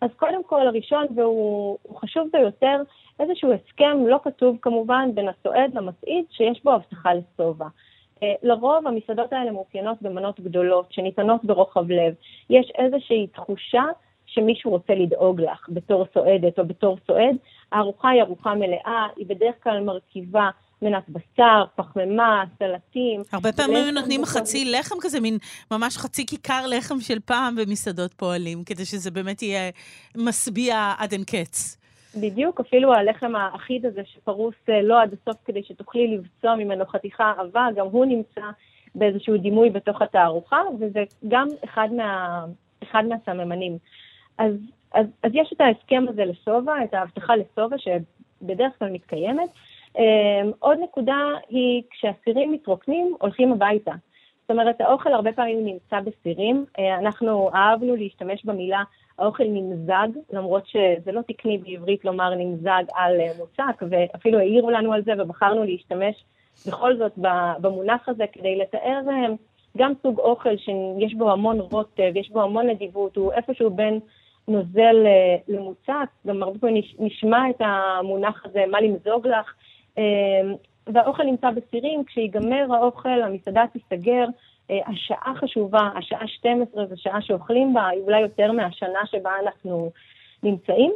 אז 0.00 0.10
קודם 0.16 0.44
כל, 0.44 0.66
הראשון, 0.66 1.06
והוא 1.14 1.78
חשוב 1.96 2.28
ביותר, 2.32 2.82
איזשהו 3.20 3.52
הסכם 3.52 4.06
לא 4.06 4.18
כתוב 4.24 4.56
כמובן 4.62 5.10
בין 5.14 5.28
הסועד 5.28 5.74
למסעיד, 5.74 6.24
שיש 6.30 6.64
בו 6.64 6.72
הבטחה 6.72 7.10
לשובע. 7.14 7.66
לרוב 8.42 8.86
המסעדות 8.86 9.32
האלה 9.32 9.50
מאופיינות 9.50 10.02
במנות 10.02 10.40
גדולות 10.40 10.92
שניתנות 10.92 11.44
ברוחב 11.44 11.90
לב. 11.90 12.14
יש 12.50 12.72
איזושהי 12.78 13.26
תחושה 13.26 13.82
שמישהו 14.26 14.70
רוצה 14.70 14.94
לדאוג 14.94 15.40
לך 15.40 15.66
בתור 15.68 16.04
סועדת 16.14 16.58
או 16.58 16.64
בתור 16.64 16.96
סועד. 17.06 17.36
הארוחה 17.72 18.08
היא 18.08 18.22
ארוחה 18.22 18.54
מלאה, 18.54 19.06
היא 19.16 19.26
בדרך 19.26 19.54
כלל 19.62 19.80
מרכיבה 19.80 20.50
מנת 20.82 21.08
בשר, 21.08 21.64
פחמימה, 21.76 22.44
סלטים. 22.58 23.22
הרבה 23.32 23.52
פעמים 23.52 23.94
נותנים 23.94 24.24
חצי 24.24 24.64
לחם 24.64 24.94
כזה, 25.00 25.20
מין 25.20 25.38
ממש 25.70 25.96
חצי 25.96 26.26
כיכר 26.26 26.66
לחם 26.66 27.00
של 27.00 27.20
פעם 27.20 27.56
במסעדות 27.56 28.14
פועלים, 28.14 28.64
כדי 28.64 28.84
שזה 28.84 29.10
באמת 29.10 29.42
יהיה 29.42 29.70
משביע 30.16 30.94
עד 30.98 31.12
אין 31.12 31.24
קץ. 31.24 31.78
בדיוק, 32.20 32.60
אפילו 32.60 32.94
הלחם 32.94 33.36
האחיד 33.36 33.86
הזה 33.86 34.00
שפרוס 34.04 34.54
לא 34.82 35.02
עד 35.02 35.12
הסוף 35.12 35.36
כדי 35.44 35.62
שתוכלי 35.62 36.16
לבצוע 36.16 36.54
ממנו 36.54 36.86
חתיכה 36.86 37.32
עבה, 37.38 37.66
גם 37.76 37.86
הוא 37.86 38.04
נמצא 38.04 38.40
באיזשהו 38.94 39.36
דימוי 39.36 39.70
בתוך 39.70 40.02
התערוכה, 40.02 40.60
וזה 40.80 41.04
גם 41.28 41.48
אחד, 41.64 41.88
מה, 41.96 42.44
אחד 42.82 43.04
מהסממנים. 43.08 43.78
אז, 44.38 44.52
אז, 44.94 45.06
אז 45.22 45.30
יש 45.34 45.52
את 45.52 45.60
ההסכם 45.60 46.04
הזה 46.08 46.24
לשובע, 46.24 46.72
את 46.84 46.94
ההבטחה 46.94 47.32
לשובע, 47.36 47.76
שבדרך 47.78 48.72
כלל 48.78 48.90
מתקיימת. 48.90 49.48
Um, 49.96 50.00
עוד 50.58 50.78
נקודה 50.82 51.18
היא 51.48 51.82
כשאסירים 51.90 52.52
מתרוקנים, 52.52 53.14
הולכים 53.20 53.52
הביתה. 53.52 53.92
זאת 54.42 54.50
אומרת, 54.50 54.80
האוכל 54.80 55.12
הרבה 55.12 55.32
פעמים 55.32 55.64
נמצא 55.64 56.00
בסירים. 56.00 56.64
Uh, 56.78 56.80
אנחנו 56.98 57.50
אהבנו 57.54 57.96
להשתמש 57.96 58.44
במילה 58.44 58.82
האוכל 59.18 59.44
נמזג, 59.46 60.08
למרות 60.32 60.66
שזה 60.66 61.12
לא 61.12 61.20
תקני 61.28 61.58
בעברית 61.58 62.04
לומר 62.04 62.34
נמזג 62.34 62.84
על 62.94 63.20
uh, 63.20 63.38
מוצק, 63.38 63.82
ואפילו 63.90 64.38
העירו 64.38 64.70
לנו 64.70 64.92
על 64.92 65.02
זה 65.02 65.12
ובחרנו 65.18 65.64
להשתמש 65.64 66.24
בכל 66.66 66.96
זאת 66.96 67.12
במונח 67.60 68.08
הזה 68.08 68.24
כדי 68.32 68.56
לתאר 68.56 69.00
uh, 69.06 69.36
גם 69.76 69.92
סוג 70.02 70.18
אוכל 70.18 70.56
שיש 70.56 71.14
בו 71.14 71.30
המון 71.30 71.60
רוטב, 71.60 72.12
יש 72.14 72.30
בו 72.30 72.42
המון 72.42 72.66
נדיבות, 72.66 73.16
הוא 73.16 73.32
איפשהו 73.32 73.70
בין 73.70 74.00
נוזל 74.48 74.96
למוצק, 75.48 76.08
גם 76.26 76.42
הרבה 76.42 76.58
פעמים 76.58 76.82
נשמע 76.98 77.50
את 77.50 77.60
המונח 77.60 78.42
הזה, 78.44 78.64
מה 78.70 78.80
למזוג 78.80 79.26
לך. 79.26 79.54
והאוכל 80.86 81.22
נמצא 81.22 81.50
בסירים, 81.50 82.04
כשיגמר 82.04 82.66
האוכל, 82.74 83.22
המסעדה 83.22 83.64
תיסגר, 83.72 84.24
השעה 84.70 85.32
חשובה, 85.36 85.90
השעה 85.98 86.28
12 86.28 86.86
זו 86.86 86.94
שעה 86.96 87.22
שאוכלים 87.22 87.74
בה, 87.74 87.88
אולי 88.04 88.20
יותר 88.20 88.52
מהשנה 88.52 89.06
שבה 89.06 89.30
אנחנו 89.44 89.90
נמצאים. 90.42 90.92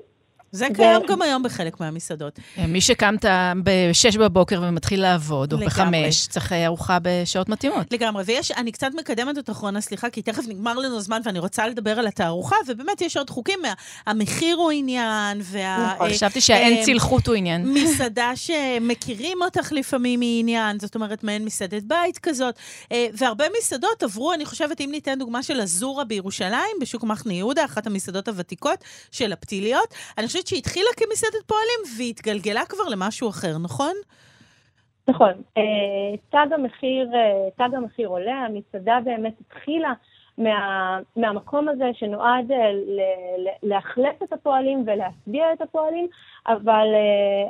זה 0.52 0.66
קיים 0.74 1.02
גם 1.08 1.22
היום 1.22 1.42
בחלק 1.42 1.80
מהמסעדות. 1.80 2.38
מי 2.68 2.80
שקמת 2.80 3.24
ב-6 3.62 4.18
בבוקר 4.18 4.62
ומתחיל 4.68 5.02
לעבוד, 5.02 5.52
או 5.52 5.58
ב-5, 5.58 5.80
צריך 6.28 6.52
ארוחה 6.52 6.98
בשעות 7.02 7.48
מתאימות. 7.48 7.92
לגמרי, 7.92 8.22
ויש, 8.26 8.50
אני 8.50 8.72
קצת 8.72 8.90
מקדמת 8.98 9.36
אותך, 9.36 9.56
רונה, 9.56 9.80
סליחה, 9.80 10.10
כי 10.10 10.22
תכף 10.22 10.44
נגמר 10.48 10.74
לנו 10.74 11.00
זמן 11.00 11.20
ואני 11.24 11.38
רוצה 11.38 11.66
לדבר 11.66 11.98
על 11.98 12.06
התערוכה, 12.06 12.56
ובאמת 12.66 13.00
יש 13.00 13.16
עוד 13.16 13.30
חוקים, 13.30 13.58
המחיר 14.06 14.56
הוא 14.56 14.70
עניין, 14.70 15.40
וה... 15.44 15.92
נכון, 15.94 16.10
חשבתי 16.10 16.40
שהאין 16.40 16.84
צלחות 16.84 17.26
הוא 17.26 17.34
עניין. 17.34 17.72
מסעדה 17.72 18.32
שמכירים 18.34 19.38
אותך 19.42 19.72
לפעמים 19.72 20.20
היא 20.20 20.40
עניין, 20.40 20.78
זאת 20.78 20.94
אומרת, 20.94 21.24
מעין 21.24 21.44
מסעדת 21.44 21.82
בית 21.82 22.18
כזאת, 22.18 22.54
והרבה 22.90 23.44
מסעדות 23.58 24.02
עברו, 24.02 24.32
אני 24.32 24.44
חושבת, 24.44 24.80
אם 24.80 24.88
ניתן 24.90 25.18
דוגמה 25.18 25.42
של 25.42 25.60
אזורה 25.60 26.04
בירושלים, 26.04 26.76
בשוק 26.80 27.04
מחנה 27.04 27.32
יהודה, 27.32 27.64
אחת 27.64 27.86
המסעדות 27.86 28.28
הוותיקות 28.28 28.84
של 29.10 29.32
הפתיליות, 29.32 29.94
אני 30.18 30.26
חושבת 30.26 30.41
שהתחילה 30.48 30.88
כמסעדת 30.96 31.44
פועלים 31.46 31.80
והתגלגלה 31.98 32.64
כבר 32.68 32.84
למשהו 32.92 33.28
אחר, 33.28 33.58
נכון? 33.62 33.94
נכון. 35.08 35.32
תג 36.30 36.46
המחיר, 36.52 37.10
תג 37.56 37.74
המחיר 37.74 38.08
עולה, 38.08 38.34
המסעדה 38.34 38.98
באמת 39.04 39.34
התחילה 39.40 39.92
מה, 40.38 40.98
מהמקום 41.16 41.68
הזה 41.68 41.90
שנועד 41.92 42.50
לאכלס 43.62 44.22
את 44.22 44.32
הפועלים 44.32 44.84
ולהשביע 44.86 45.52
את 45.52 45.60
הפועלים, 45.60 46.06
אבל, 46.46 46.86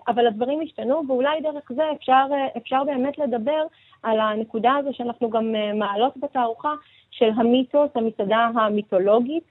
אבל 0.09 0.27
הדברים 0.27 0.61
השתנו, 0.61 1.03
ואולי 1.09 1.41
דרך 1.41 1.73
זה 1.77 1.83
אפשר, 1.97 2.27
אפשר 2.57 2.85
באמת 2.85 3.19
לדבר 3.19 3.63
על 4.03 4.21
הנקודה 4.21 4.73
הזו 4.79 4.91
שאנחנו 4.93 5.31
גם 5.31 5.55
מעלות 5.75 6.13
בתערוכה 6.17 6.73
של 7.11 7.31
המיתוס, 7.37 7.91
המסעדה 7.95 8.51
המיתולוגית, 8.55 9.45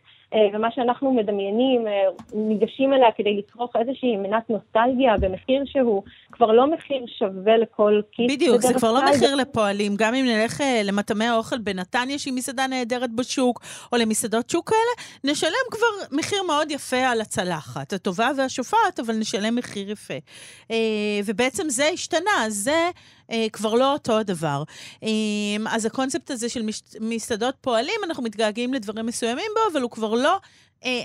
ומה 0.53 0.71
שאנחנו 0.71 1.13
מדמיינים, 1.13 1.87
ניגשים 2.33 2.93
אליה 2.93 3.11
כדי 3.11 3.37
לצרוך 3.37 3.75
איזושהי 3.75 4.17
מנת 4.17 4.49
נוסטלגיה 4.49 5.17
במחיר 5.17 5.63
שהוא 5.65 6.03
כבר 6.41 6.51
לא 6.51 6.71
מחיר 6.71 7.05
שווה 7.19 7.57
לכל 7.57 8.01
כיס. 8.11 8.31
בדיוק, 8.31 8.61
זה 8.61 8.73
כבר 8.73 8.91
לא 8.91 9.01
מחיר 9.11 9.35
לפועלים. 9.35 9.95
גם 9.95 10.15
אם 10.15 10.25
נלך 10.25 10.63
למטעמי 10.83 11.25
האוכל 11.25 11.57
בנתניה, 11.57 12.19
שהיא 12.19 12.33
מסעדה 12.33 12.67
נהדרת 12.67 13.15
בשוק, 13.15 13.61
או 13.91 13.97
למסעדות 13.97 14.49
שוק 14.49 14.69
כאלה, 14.69 15.07
נשלם 15.31 15.51
כבר 15.71 16.17
מחיר 16.17 16.43
מאוד 16.43 16.71
יפה 16.71 16.97
על 16.97 17.21
הצלחת, 17.21 17.93
הטובה 17.93 18.29
והשופעת, 18.37 18.99
אבל 18.99 19.15
נשלם 19.15 19.55
מחיר 19.55 19.91
יפה. 19.91 20.13
ובעצם 21.25 21.69
זה 21.69 21.85
השתנה, 21.85 22.45
זה... 22.47 22.89
כבר 23.53 23.73
לא 23.73 23.93
אותו 23.93 24.17
הדבר. 24.17 24.63
אז 25.71 25.85
הקונספט 25.85 26.31
הזה 26.31 26.49
של 26.49 26.61
מסעדות 26.99 27.55
פועלים, 27.61 27.95
אנחנו 28.03 28.23
מתגעגעים 28.23 28.73
לדברים 28.73 29.05
מסוימים 29.05 29.51
בו, 29.55 29.73
אבל 29.73 29.81
הוא 29.81 29.91
כבר 29.91 30.13
לא 30.13 30.37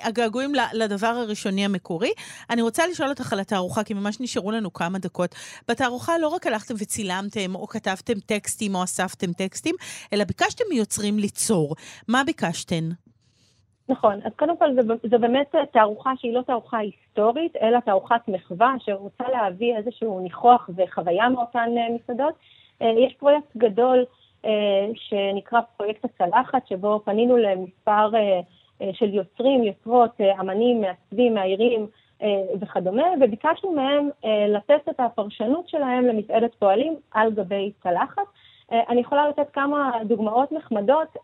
הגעגועים 0.04 0.52
לדבר 0.72 1.06
הראשוני 1.06 1.64
המקורי. 1.64 2.10
אני 2.50 2.62
רוצה 2.62 2.86
לשאול 2.86 3.08
אותך 3.08 3.32
על 3.32 3.40
התערוכה, 3.40 3.84
כי 3.84 3.94
ממש 3.94 4.20
נשארו 4.20 4.50
לנו 4.50 4.72
כמה 4.72 4.98
דקות. 4.98 5.34
בתערוכה 5.68 6.18
לא 6.18 6.28
רק 6.28 6.46
הלכתם 6.46 6.74
וצילמתם, 6.74 7.54
או 7.54 7.66
כתבתם 7.66 8.20
טקסטים, 8.26 8.74
או 8.74 8.84
אספתם 8.84 9.32
טקסטים, 9.32 9.74
אלא 10.12 10.24
ביקשתם 10.24 10.64
מיוצרים 10.70 11.18
ליצור. 11.18 11.74
מה 12.08 12.22
ביקשתן? 12.26 12.88
נכון, 13.88 14.20
אז 14.24 14.32
קודם 14.36 14.56
כל 14.56 14.66
זו 15.10 15.18
באמת 15.18 15.54
תערוכה 15.72 16.10
שהיא 16.18 16.34
לא 16.34 16.42
תערוכה 16.42 16.78
היסטורית, 16.78 17.56
אלא 17.56 17.80
תערוכת 17.80 18.20
מחווה 18.28 18.74
שרוצה 18.78 19.24
להביא 19.32 19.76
איזשהו 19.76 20.20
ניחוח 20.20 20.70
וחוויה 20.76 21.28
מאותן 21.28 21.68
מסעדות. 21.94 22.34
יש 22.80 23.14
פרויקט 23.18 23.56
גדול 23.56 24.04
שנקרא 24.94 25.60
פרויקט 25.76 26.04
הצלחת, 26.04 26.68
שבו 26.68 27.00
פנינו 27.04 27.36
למספר 27.36 28.10
של 28.92 29.14
יוצרים, 29.14 29.62
יוצרות, 29.62 30.10
אמנים, 30.40 30.80
מעצבים, 30.80 31.34
מאיירים 31.34 31.86
וכדומה, 32.60 33.06
וביקשנו 33.20 33.72
מהם 33.72 34.08
לתת 34.48 34.88
את 34.90 35.00
הפרשנות 35.00 35.68
שלהם 35.68 36.06
למסעדת 36.06 36.54
פועלים 36.54 36.96
על 37.14 37.30
גבי 37.32 37.72
צלחת. 37.82 38.22
אני 38.72 39.00
יכולה 39.00 39.28
לתת 39.28 39.50
כמה 39.52 39.90
דוגמאות 40.04 40.52
נחמדות. 40.52 41.16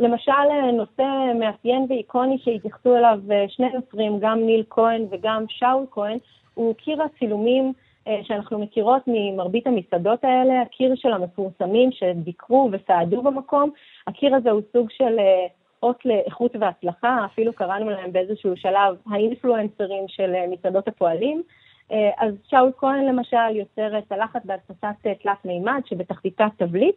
למשל, 0.00 0.32
נושא 0.72 1.32
מאפיין 1.40 1.86
ואיקוני 1.88 2.38
שהתייחסו 2.38 2.96
אליו 2.96 3.18
שני 3.48 3.66
יוצרים, 3.74 4.18
גם 4.20 4.38
ניל 4.38 4.64
כהן 4.70 5.06
וגם 5.10 5.44
שאול 5.48 5.86
כהן, 5.90 6.18
הוא 6.54 6.74
קיר 6.74 7.02
הצילומים 7.02 7.72
שאנחנו 8.22 8.58
מכירות 8.58 9.02
ממרבית 9.06 9.66
המסעדות 9.66 10.24
האלה, 10.24 10.62
הקיר 10.62 10.94
של 10.94 11.12
המפורסמים 11.12 11.92
שביקרו 11.92 12.68
וסעדו 12.72 13.22
במקום. 13.22 13.70
הקיר 14.06 14.34
הזה 14.34 14.50
הוא 14.50 14.60
סוג 14.72 14.90
של 14.90 15.16
אות 15.82 16.04
לאיכות 16.04 16.56
והצלחה, 16.60 17.24
אפילו 17.24 17.52
קראנו 17.52 17.90
להם 17.90 18.12
באיזשהו 18.12 18.56
שלב 18.56 18.96
האינפלואנסרים 19.10 20.04
של 20.08 20.32
מסעדות 20.50 20.88
הפועלים. 20.88 21.42
אז 22.18 22.34
שאול 22.50 22.72
כהן 22.78 23.04
למשל 23.04 23.56
יוצר 23.56 24.00
צלחת 24.08 24.40
בהדפסת 24.44 25.22
תלת 25.22 25.44
מימד 25.44 25.80
שבתחתיתה 25.86 26.46
תבליט, 26.58 26.94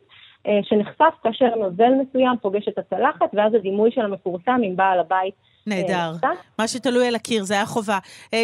שנחשף 0.61 1.13
כאשר 1.23 1.55
נוזל 1.55 1.91
מסוים 2.01 2.37
פוגש 2.41 2.67
את 2.67 2.77
הצלחת, 2.77 3.29
ואז 3.33 3.53
הדימוי 3.53 3.91
של 3.91 4.01
המפורסם 4.01 4.61
עם 4.63 4.75
בעל 4.75 4.99
הבית. 4.99 5.33
נהדר. 5.67 6.11
מה 6.59 6.67
שתלוי 6.67 7.07
על 7.07 7.15
הקיר, 7.15 7.43
זה 7.43 7.53
היה 7.53 7.65
חובה. 7.65 7.99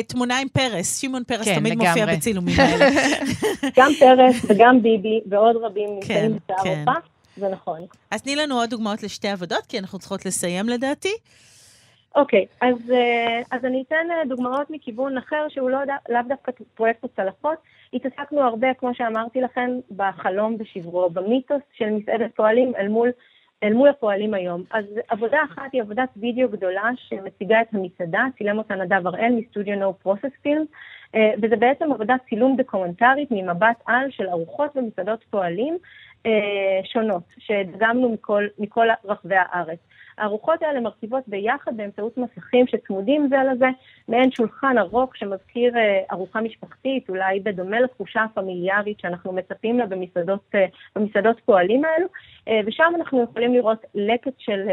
תמונה 0.07 0.39
עם 0.39 0.47
פרס, 0.47 1.01
שמעון 1.01 1.23
פרס 1.23 1.45
כן, 1.45 1.55
תמיד 1.55 1.73
לגמרי. 1.73 1.87
מופיע 1.87 2.05
בצילומים 2.05 2.55
האלה. 2.59 2.85
גם 3.77 3.91
פרס 3.99 4.45
וגם 4.49 4.81
ביבי 4.81 5.21
ועוד 5.29 5.55
רבים 5.55 5.89
נמצאים 5.89 6.31
כן, 6.31 6.37
בתערוכה, 6.37 7.01
כן. 7.01 7.20
זה 7.41 7.49
נכון. 7.49 7.79
אז 8.11 8.21
תני 8.21 8.35
לנו 8.35 8.55
עוד 8.55 8.69
דוגמאות 8.69 9.03
לשתי 9.03 9.27
עבודות, 9.27 9.65
כי 9.65 9.79
אנחנו 9.79 9.99
צריכות 9.99 10.25
לסיים 10.25 10.69
לדעתי. 10.69 11.13
אוקיי, 12.15 12.45
okay, 12.49 12.65
אז, 12.67 12.89
uh, 12.89 13.47
אז 13.51 13.65
אני 13.65 13.83
אתן 13.87 14.07
uh, 14.09 14.27
דוגמאות 14.27 14.69
מכיוון 14.69 15.17
אחר 15.17 15.45
שהוא 15.49 15.69
לא, 15.69 15.77
לאו 16.09 16.21
דווקא 16.27 16.51
פרויקט 16.75 17.03
הצלחות. 17.03 17.57
התעסקנו 17.93 18.41
הרבה, 18.41 18.67
כמו 18.73 18.93
שאמרתי 18.93 19.41
לכם, 19.41 19.71
בחלום 19.95 20.55
ושברו, 20.59 21.09
במיתוס 21.09 21.61
של 21.73 21.89
מסעדת 21.89 22.35
פועלים 22.35 22.73
אל 22.75 22.87
מול, 22.87 23.09
אל 23.63 23.73
מול 23.73 23.89
הפועלים 23.89 24.33
היום. 24.33 24.63
אז 24.71 24.85
עבודה 25.07 25.37
אחת 25.51 25.71
היא 25.73 25.81
עבודת 25.81 26.09
וידאו 26.15 26.49
גדולה 26.49 26.89
שמציגה 26.95 27.61
את 27.61 27.67
המסעדה, 27.73 28.25
צילם 28.37 28.57
אותה 28.57 28.75
נדב 28.75 29.07
הראל 29.07 29.31
מסטודיו 29.31 29.75
נו 29.75 29.93
פרוסס 29.93 30.31
פילם, 30.41 30.65
וזה 31.41 31.55
בעצם 31.55 31.91
עבודת 31.91 32.19
צילום 32.29 32.55
דוקומנטרית 32.55 33.31
ממבט 33.31 33.81
על 33.85 34.11
של 34.11 34.29
ארוחות 34.29 34.71
ומסעדות 34.75 35.23
פועלים 35.29 35.77
שונות, 36.83 37.23
שדגמנו 37.37 38.09
מכל, 38.09 38.47
מכל 38.59 38.87
רחבי 39.05 39.35
הארץ. 39.35 39.79
הארוחות 40.17 40.63
האלה 40.63 40.79
מרכיבות 40.79 41.23
ביחד 41.27 41.77
באמצעות 41.77 42.17
מסכים 42.17 42.67
שצמודים 42.67 43.27
זה 43.29 43.35
לזה, 43.51 43.65
מעין 44.07 44.31
שולחן 44.31 44.77
ארוך 44.77 45.17
שמזכיר 45.17 45.77
אה, 45.77 45.99
ארוחה 46.11 46.41
משפחתית, 46.41 47.09
אולי 47.09 47.39
בדומה 47.39 47.79
לתחושה 47.79 48.23
הפמיליארית 48.23 48.99
שאנחנו 48.99 49.33
מצפים 49.33 49.79
לה 49.79 49.85
במסעדות, 49.85 50.55
אה, 50.55 50.65
במסעדות 50.95 51.39
פועלים 51.45 51.85
האלו, 51.85 52.07
אה, 52.47 52.59
ושם 52.65 52.93
אנחנו 52.95 53.23
יכולים 53.23 53.53
לראות 53.53 53.85
לקט 53.95 54.33
של... 54.37 54.69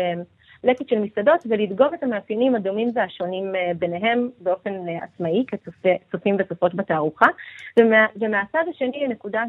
לקט 0.65 0.89
של 0.89 0.99
מסעדות 0.99 1.41
ולדגום 1.49 1.95
את 1.95 2.03
המאפיינים 2.03 2.55
הדומים 2.55 2.89
והשונים 2.95 3.53
ביניהם 3.79 4.31
באופן 4.41 4.73
עצמאי 5.03 5.45
כצופים 5.47 6.37
וצופות 6.39 6.75
בתערוכה. 6.75 7.27
ומה, 7.79 8.07
ומהצד 8.17 8.65
השני, 8.71 9.09
נקודה 9.09 9.43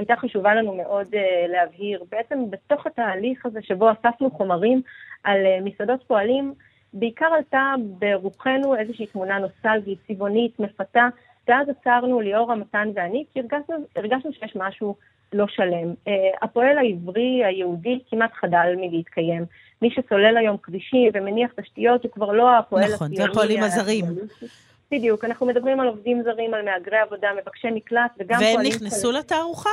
שהייתה 0.00 0.16
חשובה 0.20 0.54
לנו 0.54 0.74
מאוד 0.74 1.06
uh, 1.14 1.48
להבהיר, 1.48 2.04
בעצם 2.10 2.50
בתוך 2.50 2.86
התהליך 2.86 3.46
הזה 3.46 3.60
שבו 3.62 3.90
אספנו 3.92 4.30
חומרים 4.30 4.82
על 5.24 5.36
uh, 5.36 5.64
מסעדות 5.64 6.02
פועלים, 6.06 6.54
בעיקר 6.92 7.26
עלתה 7.26 7.74
ברוחנו 7.98 8.76
איזושהי 8.76 9.06
תמונה 9.06 9.38
נוסטלגית, 9.38 9.98
צבעונית, 10.08 10.60
מפתה, 10.60 11.08
ואז 11.48 11.66
עצרנו 11.68 12.20
ליאורה, 12.20 12.54
מתן 12.54 12.88
ואני, 12.94 13.24
כי 13.32 13.40
הרגשנו, 13.40 13.76
הרגשנו 13.96 14.32
שיש 14.32 14.56
משהו 14.56 14.96
לא 15.32 15.46
שלם. 15.48 15.92
Uh, 15.92 16.10
הפועל 16.42 16.78
העברי 16.78 17.44
היהודי 17.44 17.98
כמעט 18.10 18.32
חדל 18.32 18.74
מלהתקיים. 18.76 19.44
מי 19.82 19.90
שסולל 19.90 20.36
היום 20.36 20.56
כבישים 20.62 21.10
ומניח 21.14 21.50
תשתיות 21.60 22.04
הוא 22.04 22.12
כבר 22.12 22.32
לא 22.32 22.58
הפועל 22.58 22.84
נכון, 22.84 22.94
הציוני. 22.94 23.14
נכון, 23.14 23.26
זה 23.26 23.30
הפועלים 23.30 23.62
הזרים. 23.62 24.04
בדיוק, 24.92 25.24
אנחנו 25.24 25.46
מדברים 25.46 25.80
על 25.80 25.86
עובדים 25.86 26.22
זרים, 26.22 26.54
על 26.54 26.64
מהגרי 26.64 26.98
עבודה, 26.98 27.28
מבקשי 27.42 27.68
מקלט, 27.70 28.10
וגם 28.18 28.38
פועלים... 28.38 28.56
והם 28.56 28.66
נכנסו 28.66 29.12
לתערוכה? 29.12 29.70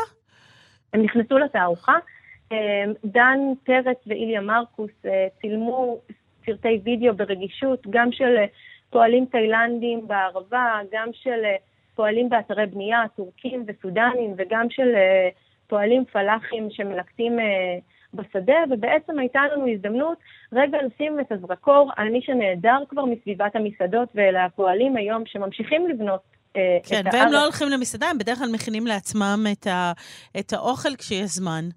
הם 0.94 1.02
נכנסו 1.02 1.38
לתערוכה. 1.38 1.98
אמ, 2.52 2.94
דן 3.06 3.40
פרץ 3.64 3.98
ואיליה 4.08 4.42
מרקוס 4.42 4.92
אה, 5.06 5.28
צילמו 5.42 5.98
סרטי 6.46 6.80
וידאו 6.84 7.14
ברגישות, 7.14 7.88
גם 7.90 8.12
של 8.12 8.38
אה, 8.38 8.46
פועלים 8.90 9.26
תאילנדים 9.26 10.08
בערבה, 10.08 10.80
גם 10.92 11.08
של 11.14 11.46
אה, 11.46 11.56
פועלים 11.96 12.30
באתרי 12.30 12.66
בנייה, 12.66 13.04
טורקים 13.16 13.64
וסודנים, 13.68 14.34
וגם 14.38 14.70
של 14.70 14.96
פועלים 15.68 16.06
פלאחים 16.06 16.68
שמלקטים 16.70 17.40
בשדה, 18.14 18.58
ובעצם 18.70 19.20
הייתה 19.20 19.42
לנו 19.52 19.68
הזדמנות 19.68 20.18
רגע 20.54 20.78
לשים 20.82 21.20
את 21.20 21.32
הזרקור 21.32 21.92
על 21.96 22.10
מי 22.10 22.22
שנעדר 22.22 22.78
כבר 22.90 23.06
מסביבת 23.06 23.56
המסעדות 23.56 24.10
ואלה 24.16 24.46
הפועלים 24.46 24.96
היום 24.96 25.24
שממשיכים 25.26 25.88
לבנות 25.88 26.22
כן, 26.84 27.04
והם 27.14 27.32
לא 27.32 27.44
הולכים 27.44 27.70
למסעדה, 27.70 28.10
הם 28.10 28.18
בדרך 28.18 28.38
כלל 28.38 28.52
מכינים 28.52 28.88
לעצמם 28.88 29.46
את, 29.52 29.68
ה, 29.68 29.92
את 30.40 30.54
האוכל 30.54 30.96
כשיש 30.96 31.32
זמן. 31.32 31.70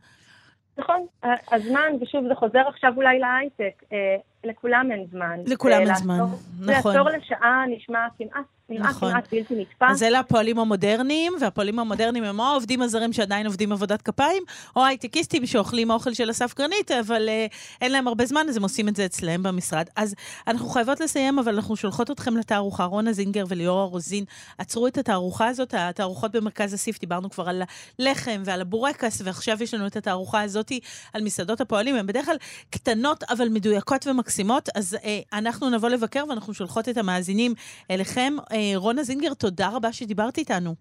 נכון, 0.78 1.06
הזמן, 1.52 1.92
ושוב, 2.00 2.24
זה 2.28 2.34
חוזר 2.34 2.68
עכשיו 2.68 2.92
אולי 2.96 3.18
להייטק, 3.18 3.82
אה, 3.92 4.16
לכולם 4.44 4.88
אין 4.92 5.06
זמן. 5.12 5.38
לכולם 5.46 5.80
אין 5.80 5.94
זמן, 5.94 6.18
נכון. 6.60 6.94
לעצור 6.94 7.10
לשעה 7.10 7.64
נשמע 7.68 8.06
כמעט 8.18 8.44
נראה 8.70 8.90
נכון. 8.90 9.10
כמעט 9.10 9.32
בלתי 9.32 9.54
נתפס. 9.54 9.90
אז 9.90 10.02
אלה 10.02 10.18
הפועלים 10.18 10.58
המודרניים, 10.58 11.32
והפועלים 11.40 11.78
המודרניים 11.78 12.24
הם 12.24 12.40
או 12.40 12.44
העובדים 12.44 12.82
הזרים 12.82 13.12
שעדיין 13.12 13.46
עובדים 13.46 13.72
עבודת 13.72 14.02
כפיים, 14.02 14.42
או 14.76 14.84
הייטקיסטים 14.84 15.46
שאוכלים 15.46 15.90
אוכל 15.90 16.14
של 16.14 16.30
אסף 16.30 16.54
גרנית, 16.58 16.90
אבל 16.90 17.28
uh, 17.28 17.54
אין 17.80 17.92
להם 17.92 18.08
הרבה 18.08 18.26
זמן, 18.26 18.46
אז 18.48 18.56
הם 18.56 18.62
עושים 18.62 18.88
את 18.88 18.96
זה 18.96 19.04
אצלם 19.04 19.42
במשרד. 19.42 19.86
אז 19.96 20.14
אנחנו 20.46 20.68
חייבות 20.68 21.00
לסיים, 21.00 21.38
אבל 21.38 21.54
אנחנו 21.54 21.76
שולחות 21.76 22.10
אתכם 22.10 22.36
לתערוכה. 22.36 22.84
רונה 22.84 23.12
זינגר 23.12 23.44
וליאורה 23.48 23.84
רוזין 23.84 24.24
עצרו 24.58 24.86
את 24.86 24.98
התערוכה 24.98 25.48
הזאת, 25.48 25.74
התערוכות 25.78 26.32
במרכז 26.32 26.74
אסיף, 26.74 27.00
דיברנו 27.00 27.30
כבר 27.30 27.48
על 27.48 27.62
הלחם 27.98 28.42
ועל 28.44 28.60
הבורקס, 28.60 29.22
ועכשיו 29.24 29.62
יש 29.62 29.74
לנו 29.74 29.86
את 29.86 29.96
התערוכה 29.96 30.42
הזאת 30.42 30.72
על 31.12 31.22
מסעדות 31.22 31.60
הפועלים. 31.60 31.96
הן 31.96 32.06
בדרך 32.06 32.24
כלל 32.24 32.36
קטנות, 32.70 33.24
אבל 33.30 33.48
מדויקות 33.48 34.06
ומקסימות, 34.06 34.29
אז 34.74 34.94
אה, 34.94 35.06
אנחנו 35.32 35.70
נבוא 35.70 35.88
לבקר 35.88 36.24
ואנחנו 36.28 36.54
שולחות 36.54 36.88
את 36.88 36.96
המאזינים 36.96 37.54
אליכם. 37.90 38.32
אה, 38.40 38.54
רונה 38.74 39.02
זינגר, 39.02 39.34
תודה 39.34 39.68
רבה 39.68 39.92
שדיברת 39.92 40.38
איתנו. 40.38 40.74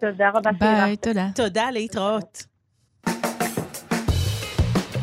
תודה 0.00 0.30
רבה 0.34 0.50
ביי, 0.60 0.96
תודה. 0.96 1.28
תודה, 1.34 1.70
להתראות. 1.70 2.44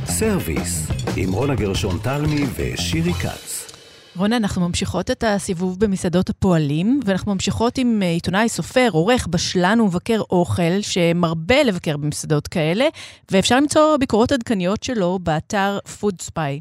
סרוויס, 0.06 0.88
עם 1.18 1.34
רונה 1.34 1.56
גרשון 1.56 1.98
תלמי 2.04 2.44
ושירי 2.56 3.14
כץ. 3.14 3.79
רונה, 4.20 4.38
אנחנו 4.38 4.68
ממשיכות 4.68 5.12
את 5.12 5.24
הסיבוב 5.28 5.80
במסעדות 5.80 6.30
הפועלים, 6.30 7.00
ואנחנו 7.06 7.34
ממשיכות 7.34 7.78
עם 7.78 8.00
אה, 8.04 8.08
עיתונאי, 8.08 8.50
סופר, 8.50 8.90
עורך, 8.92 9.28
בשלן 9.28 9.82
ומבקר 9.82 10.22
אוכל, 10.30 10.82
שמרבה 10.82 11.64
לבקר 11.64 11.98
במסעדות 11.98 12.48
כאלה, 12.48 12.86
ואפשר 13.32 13.58
למצוא 13.58 13.98
ביקורות 13.98 14.32
עדכניות 14.32 14.84
שלו 14.84 15.20
באתר 15.20 15.80
פוד 16.00 16.22
ספיי. 16.22 16.60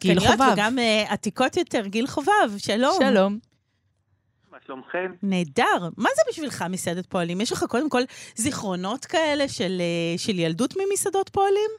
גיל 0.00 0.20
חובב. 0.20 0.52
וגם 0.52 0.78
uh, 0.78 1.12
עתיקות 1.12 1.56
יותר, 1.56 1.86
גיל 1.86 2.06
חובב, 2.06 2.58
שלום. 2.58 2.96
שלום. 3.00 3.38
שלומכם? 4.66 5.12
נהדר. 5.22 5.88
מה 5.96 6.08
זה 6.16 6.22
בשבילך 6.30 6.64
מסעדת 6.70 7.06
פועלים? 7.06 7.40
יש 7.40 7.52
לך 7.52 7.64
קודם 7.68 7.90
כל 7.90 8.02
זיכרונות 8.36 9.04
כאלה 9.04 9.48
של, 9.48 9.80
אה, 9.80 10.18
של 10.18 10.38
ילדות 10.38 10.74
ממסעדות 10.76 11.28
פועלים? 11.28 11.70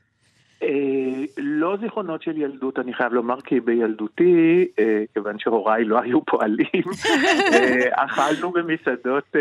אה, 0.63 1.23
לא 1.37 1.77
זיכרונות 1.81 2.21
של 2.21 2.37
ילדות, 2.37 2.79
אני 2.79 2.93
חייב 2.93 3.13
לומר, 3.13 3.41
כי 3.41 3.59
בילדותי, 3.59 4.67
אה, 4.79 5.03
כיוון 5.13 5.39
שהוריי 5.39 5.83
לא 5.83 5.99
היו 6.01 6.25
פועלים, 6.25 6.83
אה, 7.53 8.05
אכלנו 8.05 8.51
במסעדות 8.51 9.35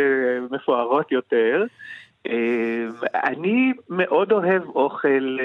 מפוארות 0.50 1.12
יותר. 1.12 1.64
אני 3.14 3.72
מאוד 3.90 4.32
אוהב 4.32 4.62
אוכל, 4.62 5.36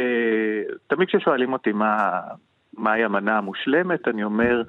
תמיד 0.88 1.08
כששואלים 1.08 1.54
אותי 1.54 1.72
מה, 1.72 2.20
מהי 2.78 3.04
המנה 3.04 3.38
המושלמת, 3.38 4.08
אני 4.08 4.24
אומר, 4.24 4.62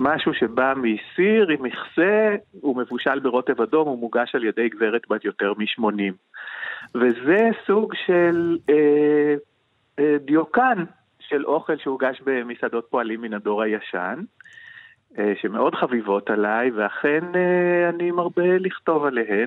משהו 0.00 0.34
שבא 0.34 0.74
מסיר 0.76 1.48
עם 1.48 1.62
מכסה, 1.62 2.36
הוא 2.60 2.76
מבושל 2.76 3.18
ברוטב 3.18 3.60
אדום, 3.60 3.88
הוא 3.88 3.98
מוגש 3.98 4.34
על 4.34 4.44
ידי 4.44 4.68
גברת 4.68 5.02
בת 5.10 5.24
יותר 5.24 5.52
מ-80. 5.58 6.12
וזה 6.94 7.48
סוג 7.66 7.94
של 8.06 8.58
אה, 8.70 9.34
דיוקן 10.24 10.84
של 11.20 11.46
אוכל 11.46 11.76
שהוגש 11.82 12.20
במסעדות 12.24 12.86
פועלים 12.90 13.20
מן 13.20 13.34
הדור 13.34 13.62
הישן, 13.62 14.22
אה, 15.18 15.32
שמאוד 15.42 15.74
חביבות 15.74 16.30
עליי, 16.30 16.70
ואכן 16.70 17.24
אה, 17.34 17.88
אני 17.88 18.10
מרבה 18.10 18.58
לכתוב 18.60 19.04
עליהן. 19.04 19.46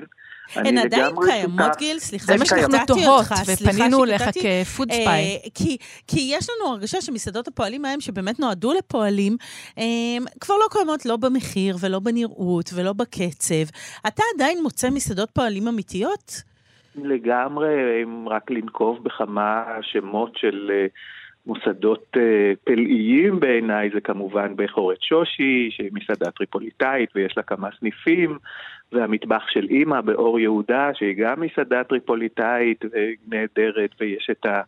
הן 0.54 0.78
עדיין 0.78 1.14
קיימות, 1.26 1.76
גיל? 1.78 1.98
סליחה 1.98 2.26
זה 2.26 2.36
מה 2.38 2.44
שאנחנו 2.44 2.78
תוהות, 2.86 3.26
ופנינו 3.46 4.04
אליך 4.04 4.22
כפוד 4.22 4.92
ספיי. 4.92 5.40
אה, 5.44 5.50
כי 6.06 6.20
יש 6.30 6.48
לנו 6.50 6.70
הרגשה 6.70 7.00
שמסעדות 7.00 7.48
הפועלים 7.48 7.84
ההם, 7.84 8.00
שבאמת 8.00 8.40
נועדו 8.40 8.72
לפועלים, 8.72 9.36
כבר 10.40 10.54
לא 10.54 10.66
קיימות 10.70 11.06
לא 11.06 11.16
במחיר 11.16 11.76
ולא 11.80 11.98
בנראות 11.98 12.70
ולא 12.74 12.92
בקצב. 12.92 13.64
אתה 14.06 14.22
עדיין 14.34 14.62
מוצא 14.62 14.90
מסעדות 14.90 15.30
פועלים 15.30 15.68
אמיתיות? 15.68 16.42
לגמרי, 16.96 18.02
אם 18.02 18.28
רק 18.28 18.50
לנקוב 18.50 19.04
בכמה 19.04 19.64
שמות 19.82 20.36
של... 20.36 20.70
אה, 20.74 20.86
מוסדות 21.46 22.16
uh, 22.16 22.20
פלאיים 22.64 23.40
בעיניי 23.40 23.90
זה 23.94 24.00
כמובן 24.00 24.52
בחורת 24.56 25.02
שושי, 25.02 25.68
שהיא 25.70 25.90
מסעדה 25.92 26.30
טריפוליטאית 26.30 27.10
ויש 27.14 27.36
לה 27.36 27.42
כמה 27.42 27.68
סניפים, 27.78 28.38
והמטבח 28.92 29.48
של 29.48 29.66
אימא 29.70 30.00
באור 30.00 30.40
יהודה, 30.40 30.90
שהיא 30.94 31.14
גם 31.18 31.40
מסעדה 31.40 31.84
טריפוליטאית 31.84 32.84
ונהדרת, 32.92 33.90
ויש 34.00 34.28
את 34.30 34.46
ה... 34.46 34.60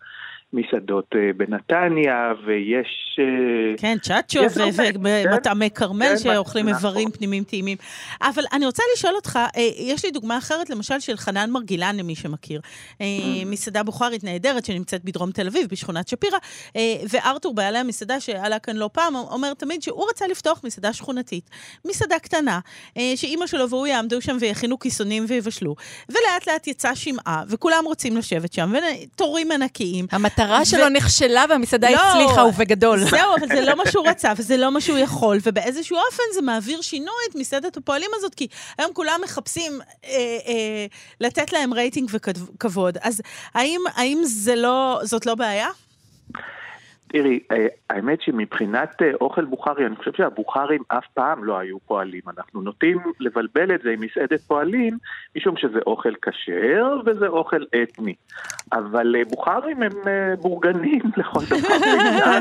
מסעדות 0.53 1.07
אה, 1.15 1.33
בנתניה, 1.37 2.33
ויש... 2.47 3.19
אה, 3.19 3.79
כן, 3.79 3.97
צ'אצ'ו 4.03 4.41
ומטעמי 4.55 5.71
כן. 5.71 5.77
כרמל 5.77 6.07
כן, 6.07 6.19
שאוכלים 6.19 6.69
נכון. 6.69 6.77
איברים 6.77 7.11
פנימיים 7.11 7.45
טעימים. 7.45 7.79
אבל 8.23 8.43
אני 8.53 8.67
רוצה 8.67 8.83
לשאול 8.95 9.15
אותך, 9.15 9.39
אה, 9.57 9.63
יש 9.79 10.05
לי 10.05 10.11
דוגמה 10.11 10.39
אחרת, 10.39 10.71
למשל 10.71 11.01
של 11.01 11.17
חנן 11.17 11.51
מרגילן, 11.51 11.97
למי 11.97 12.15
שמכיר. 12.15 12.61
Mm. 12.93 13.03
מסעדה 13.47 13.83
בוכרית 13.83 14.25
נהדרת 14.25 14.65
שנמצאת 14.65 15.05
בדרום 15.05 15.31
תל 15.31 15.47
אביב, 15.47 15.69
בשכונת 15.71 16.09
שפירא, 16.09 16.39
וארתור, 17.11 17.55
בעלי 17.55 17.79
המסעדה 17.79 18.21
שעלה 18.21 18.59
כאן 18.59 18.77
לא 18.77 18.91
פעם, 18.93 19.15
אומר 19.17 19.55
תמיד 19.55 19.83
שהוא 19.83 20.09
רצה 20.11 20.27
לפתוח 20.27 20.61
מסעדה 20.65 20.93
שכונתית. 20.93 21.51
מסעדה 21.85 22.19
קטנה, 22.19 22.61
שאימא 23.17 23.47
שלו 23.47 23.71
והוא 23.71 23.87
יעמדו 23.87 24.21
שם 24.21 24.37
ויכינו 24.41 24.79
כיסונים 24.79 25.25
ויבשלו, 25.29 25.75
ולאט 26.09 26.47
לאט 26.47 26.67
יצאה 26.67 26.97
שמעה, 26.97 27.43
וכולם 27.49 27.83
רוצים 27.85 28.17
לשבת 28.17 28.53
שם, 28.53 28.73
ותורים 28.73 29.53
ענקיים. 29.53 30.07
המטרה 30.39 30.65
שלו 30.65 30.89
נכשלה 30.89 31.45
והמסעדה 31.49 31.91
לא, 31.91 31.97
הצליחה, 31.97 32.45
ובגדול. 32.45 32.99
זהו, 33.11 33.37
אבל 33.39 33.49
זה 33.49 33.61
לא 33.61 33.77
מה 33.77 33.83
שהוא 33.91 34.09
רצה, 34.09 34.33
וזה 34.37 34.57
לא 34.57 34.73
מה 34.73 34.81
שהוא 34.81 34.99
יכול, 34.99 35.39
ובאיזשהו 35.43 35.97
אופן 35.97 36.23
זה 36.35 36.43
מעביר 36.43 36.81
שינוי 36.81 37.15
את 37.31 37.35
מסעדת 37.35 37.77
הפועלים 37.77 38.11
הזאת, 38.15 38.35
כי 38.35 38.49
היום 38.79 38.93
כולם 38.93 39.21
מחפשים 39.25 39.81
אה, 40.05 40.11
אה, 40.47 40.87
לתת 41.21 41.53
להם 41.53 41.75
רייטינג 41.75 42.11
וכבוד. 42.13 42.99
אז 43.01 43.21
האם, 43.55 43.81
האם 43.95 44.21
זה 44.25 44.57
לא, 44.57 45.01
זאת 45.03 45.27
לא 45.27 45.35
בעיה? 45.35 45.69
תראי, 47.09 47.41
אה, 47.53 47.67
האמת 47.91 48.23
שמבחינת 48.23 49.03
אה, 49.03 49.11
אוכל 49.21 49.45
בוכרי, 49.45 49.87
אני 49.87 49.97
חושב 49.97 50.11
שהבוכרים 50.17 50.83
אף 50.89 51.05
פעם 51.15 51.45
לא 51.45 51.59
היו 51.59 51.79
פועלים. 51.79 52.21
אנחנו 52.37 52.63
נוטים 52.63 52.99
לבלבל 53.21 53.75
את 53.75 53.81
זה 53.83 53.91
עם 53.91 54.01
מסעדת 54.01 54.41
פועלים, 54.41 54.99
משום 55.37 55.57
שזה 55.57 55.79
אוכל 55.87 56.13
כשר 56.23 57.01
וזה 57.07 57.27
אוכל 57.27 57.65
אתני. 57.83 58.15
אבל 58.73 59.17
אה, 59.17 59.25
בוכרים 59.25 59.83
הם 59.83 59.93
בורגנים 60.41 61.01
לכל 61.17 61.41
דבר. 61.45 62.41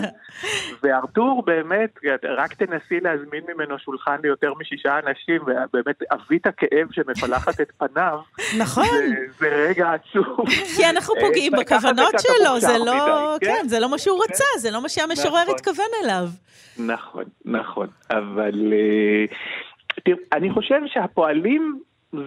וארתור 0.83 1.43
באמת, 1.47 1.99
רק 2.23 2.53
תנסי 2.53 2.99
להזמין 2.99 3.43
ממנו 3.55 3.79
שולחן 3.79 4.15
ליותר 4.23 4.53
משישה 4.59 4.99
אנשים, 4.99 5.41
ובאמת 5.41 6.03
אבית 6.11 6.47
הכאב 6.47 6.87
שמפלחת 6.91 7.61
את 7.61 7.71
פניו. 7.77 8.19
נכון. 8.61 8.85
זה, 8.85 9.15
זה 9.39 9.47
רגע 9.47 9.91
עצוב. 9.93 10.49
כי 10.75 10.85
אנחנו 10.89 11.13
פוגעים 11.21 11.53
בכוונות 11.59 12.15
שלו, 12.19 12.59
זה 12.59 12.77
לא, 12.85 13.35
כן, 13.41 13.67
זה 13.67 13.79
לא 13.79 13.89
מה 13.89 13.97
שהוא 13.97 14.23
רצה. 14.23 14.43
זה 14.57 14.71
לא 14.71 14.81
מה 14.81 14.89
שהמשורר 14.89 15.43
נכון. 15.43 15.55
התכוון 15.55 15.91
אליו. 16.03 16.25
נכון, 16.79 17.23
נכון, 17.45 17.87
אבל 18.09 18.73
אה, 18.73 19.25
תראו, 20.03 20.17
אני 20.33 20.49
חושב 20.49 20.79
שהפועלים 20.85 21.79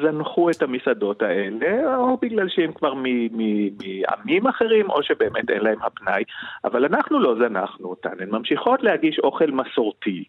זנחו 0.02 0.50
את 0.50 0.62
המסעדות 0.62 1.22
האלה, 1.22 1.96
או 1.96 2.16
בגלל 2.16 2.48
שהם 2.48 2.72
כבר 2.72 2.94
מעמים 2.94 4.46
אחרים, 4.46 4.90
או 4.90 5.02
שבאמת 5.02 5.50
אין 5.50 5.62
להם 5.62 5.78
הפנאי, 5.82 6.22
אבל 6.64 6.84
אנחנו 6.84 7.20
לא 7.20 7.34
זנחנו 7.38 7.88
אותן, 7.88 8.20
הן 8.20 8.30
ממשיכות 8.30 8.82
להגיש 8.82 9.18
אוכל 9.18 9.50
מסורתי, 9.50 10.24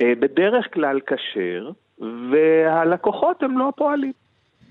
אה, 0.00 0.12
בדרך 0.18 0.74
כלל 0.74 1.00
כשר, 1.00 1.70
והלקוחות 2.30 3.42
הם 3.42 3.58
לא 3.58 3.68
הפועלים. 3.68 4.12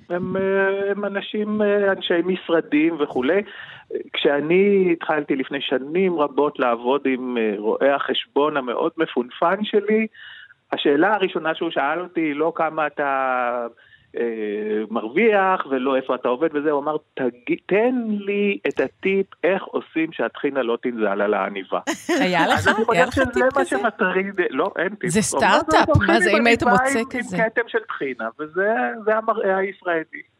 הם, 0.10 0.38
אה, 0.38 0.92
הם 0.92 1.06
אנשים, 1.06 1.62
אנשי 1.92 2.22
משרדים 2.26 2.96
וכולי. 3.00 3.42
כשאני 4.14 4.90
התחלתי 4.92 5.36
לפני 5.36 5.62
שנים 5.62 6.20
רבות 6.20 6.60
לעבוד 6.60 7.02
עם 7.06 7.38
אה, 7.38 7.54
רואה 7.58 7.96
החשבון 7.96 8.58
המאוד 8.58 8.92
מפונפן 8.98 9.64
שלי, 9.64 10.08
השאלה 10.72 11.14
הראשונה 11.14 11.56
שהוא 11.56 11.72
שאל 11.72 12.00
אותי 12.00 12.22
היא 12.22 12.36
לא 12.36 12.52
כמה 12.56 12.88
אתה 12.88 13.04
אה, 13.04 13.68
מרוויח 14.90 15.66
ולא 15.70 15.96
איפה 15.96 16.16
אתה 16.16 16.28
עובד 16.28 16.50
וזה, 16.54 16.72
הוא 16.72 16.82
אמר, 16.82 16.98
תן 17.66 17.96
לי 18.08 18.60
את 18.68 18.80
הטיפ 18.80 19.26
איך 19.44 19.64
עושים 19.64 20.12
שהטחינה 20.12 20.64
לא 20.64 20.78
תנזל 20.82 21.22
על 21.22 21.34
העניבה. 21.34 21.80
היה 22.22 22.48
לך? 22.48 22.68
היה 22.90 23.06
לך 23.06 23.20
טיפ 23.20 23.24
כזה? 23.34 23.40
זה 23.40 23.60
מה 23.60 23.66
שמטריד, 23.66 24.34
לא, 24.50 24.72
אין 24.78 24.96
טיפ. 24.96 25.10
זה 25.10 25.22
סטארט-אפ, 25.22 25.90
מה 26.08 26.20
זה, 26.20 26.32
אם 26.32 26.48
היית 26.48 26.64
מוצא 26.64 27.02
כזה? 27.10 27.38
עם 27.38 27.50
כתם 27.50 27.62
של 27.68 27.84
טחינה, 27.88 28.30
וזה 28.40 29.16
המראה 29.18 29.58
הישראלי. 29.58 30.33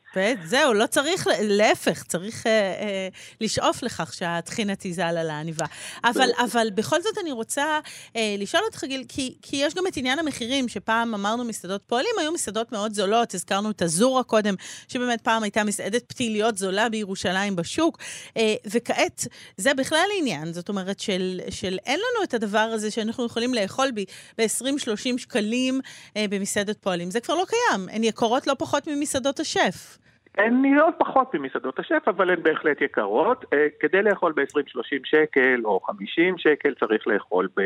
זהו, 0.46 0.74
לא 0.74 0.88
צריך, 0.88 1.28
להפך, 1.42 2.04
צריך 2.04 2.48
אה, 2.48 2.52
אה, 2.52 3.08
לשאוף 3.42 3.84
לכך 3.84 4.14
שהטחינה 4.14 4.76
תיזל 4.76 5.04
על 5.04 5.30
העניבה. 5.30 5.66
אבל, 6.04 6.30
אבל 6.46 6.68
בכל 6.76 7.02
זאת 7.02 7.18
אני 7.22 7.32
רוצה 7.32 7.80
אה, 8.16 8.36
לשאול 8.38 8.64
אותך, 8.66 8.84
גיל, 8.84 9.06
כי, 9.08 9.38
כי 9.42 9.56
יש 9.56 9.74
גם 9.74 9.88
את 9.88 9.98
עניין 9.98 10.20
המחירים, 10.20 10.70
שפעם 10.70 11.14
אמרנו 11.14 11.44
מסעדות 11.44 11.82
פועלים, 11.88 12.12
היו 12.20 12.32
מסעדות 12.32 12.72
מאוד 12.72 12.94
זולות, 12.94 13.34
הזכרנו 13.34 13.72
את 13.72 13.82
הזורה 13.82 14.24
קודם, 14.24 14.56
שבאמת 14.88 15.22
פעם 15.22 15.44
הייתה 15.44 15.64
מסעדת 15.64 16.04
פתיליות 16.08 16.58
זולה 16.58 16.90
בירושלים 16.90 17.56
בשוק, 17.56 17.98
אה, 18.38 18.56
וכעת 18.66 19.28
זה 19.58 19.74
בכלל 19.74 20.08
עניין, 20.20 20.54
זאת 20.54 20.70
אומרת 20.70 21.00
של, 21.00 21.42
של 21.50 21.78
אין 21.86 22.00
לנו 22.00 22.24
את 22.24 22.34
הדבר 22.34 22.60
הזה 22.60 22.92
שאנחנו 22.92 23.26
יכולים 23.26 23.54
לאכול 23.54 23.92
ב-20-30 24.38 25.18
שקלים 25.18 25.82
אה, 26.18 26.26
במסעדת 26.30 26.78
פועלים. 26.78 27.12
זה 27.12 27.20
כבר 27.20 27.36
לא 27.36 27.46
קיים, 27.48 27.90
הן 27.90 28.04
יקרות 28.04 28.48
לא 28.48 28.56
פחות 28.60 28.88
ממסעדות 28.88 29.40
השף. 29.40 29.98
הן 30.38 30.62
נראות 30.62 30.96
פחות 30.98 31.34
ממסעדות 31.34 31.80
השף, 31.80 32.04
אבל 32.08 32.30
הן 32.30 32.44
בהחלט 32.44 32.82
יקרות. 32.82 33.46
אה, 33.54 33.68
כדי 33.80 34.02
לאכול 34.02 34.34
ב-20-30 34.36 35.00
שקל 35.04 35.62
או 35.66 35.80
50 35.80 36.38
שקל 36.38 36.74
צריך 36.80 37.08
לאכול 37.08 37.48
ב... 37.58 37.62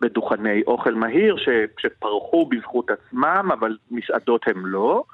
בדוכני 0.00 0.62
אוכל 0.66 0.94
מהיר 0.94 1.36
ש, 1.36 1.48
שפרחו 1.78 2.46
בזכות 2.46 2.90
עצמם, 2.90 3.48
אבל 3.52 3.76
מסעדות 3.90 4.48
הם 4.48 4.66
לא. 4.66 5.04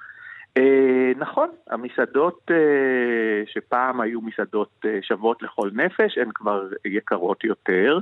אה, 0.56 1.12
נכון, 1.16 1.48
המסעדות 1.70 2.50
אה, 2.50 3.42
שפעם 3.46 4.00
היו 4.00 4.20
מסעדות 4.20 4.70
אה, 4.84 4.98
שוות 5.02 5.42
לכל 5.42 5.70
נפש, 5.72 6.18
הן 6.18 6.28
כבר 6.34 6.68
יקרות 6.84 7.44
יותר. 7.44 7.98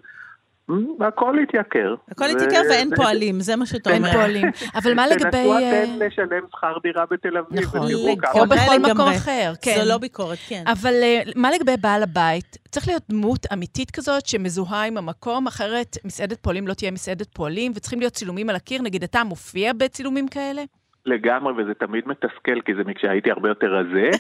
הכל 1.00 1.38
התייקר. 1.42 1.94
הכל 2.10 2.24
התייקר 2.24 2.60
ואין 2.70 2.90
פועלים, 2.96 3.40
זה 3.40 3.56
מה 3.56 3.66
שאתה 3.66 3.96
אומר. 3.96 4.08
אין 4.08 4.16
פועלים. 4.16 4.46
אבל 4.74 4.94
מה 4.94 5.06
לגבי... 5.06 5.30
תנסו 5.30 5.58
אתם 5.58 6.02
אה, 6.02 6.06
לשלם 6.06 6.42
שכר 6.50 6.74
דירה 6.82 7.04
בתל 7.10 7.38
אביב, 7.38 7.60
נכון, 7.60 7.88
או 8.34 8.46
בכל 8.46 8.78
מקום 8.78 9.08
אחר, 9.08 9.52
כן. 9.62 9.74
זו 9.80 9.88
לא 9.88 9.98
ביקורת, 9.98 10.38
כן. 10.48 10.64
אבל 10.66 10.94
אה, 11.02 11.20
מה 11.36 11.50
לגבי 11.50 11.76
בעל 11.80 12.02
הבית? 12.02 12.58
צריך 12.70 12.88
להיות 12.88 13.02
דמות 13.08 13.46
אמיתית 13.52 13.90
כזאת 13.90 14.26
שמזוהה 14.26 14.84
עם 14.84 14.96
המקום, 14.96 15.46
אחרת 15.46 15.96
מסעדת 16.04 16.40
פועלים 16.40 16.68
לא 16.68 16.74
תהיה 16.74 16.90
מסעדת 16.90 17.34
פועלים, 17.34 17.72
וצריכים 17.74 18.00
להיות 18.00 18.12
צילומים 18.12 18.50
על 18.50 18.56
הקיר. 18.56 18.82
נגיד, 18.82 19.02
אתה 19.02 19.24
מופיע 19.24 19.72
בצילומים 19.72 20.28
כאלה? 20.28 20.62
לגמרי, 21.06 21.52
וזה 21.52 21.74
תמיד 21.74 22.08
מתסכל, 22.08 22.60
כי 22.60 22.74
זה 22.74 22.82
כשהייתי 22.94 23.30
הרבה 23.30 23.48
יותר 23.48 23.74
רזה. 23.74 24.10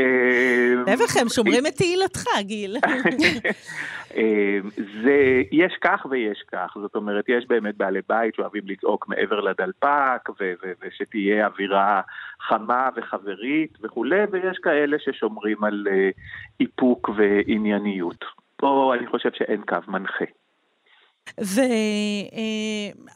להפך, 0.86 1.16
הם 1.16 1.28
שומרים 1.28 1.66
את 1.66 1.74
תהילתך, 1.76 2.24
גיל. 2.40 2.76
אמ, 4.16 4.70
זה, 4.76 5.42
יש 5.52 5.72
כך 5.80 6.06
ויש 6.10 6.44
כך, 6.52 6.76
זאת 6.82 6.94
אומרת, 6.94 7.24
יש 7.28 7.44
באמת 7.48 7.76
בעלי 7.76 8.00
בית 8.08 8.34
שאוהבים 8.34 8.62
לצעוק 8.66 9.08
מעבר 9.08 9.40
לדלפק, 9.40 10.28
ושתהיה 10.82 11.46
אווירה 11.46 12.00
חמה 12.40 12.88
וחברית 12.96 13.78
וכולי, 13.82 14.24
ויש 14.30 14.58
כאלה 14.62 14.96
ששומרים 15.00 15.64
על 15.64 15.86
אה, 15.90 16.10
איפוק 16.60 17.10
וענייניות. 17.16 18.24
פה 18.56 18.94
אני 18.98 19.06
חושב 19.06 19.30
שאין 19.32 19.62
קו 19.68 19.76
מנחה. 19.88 20.24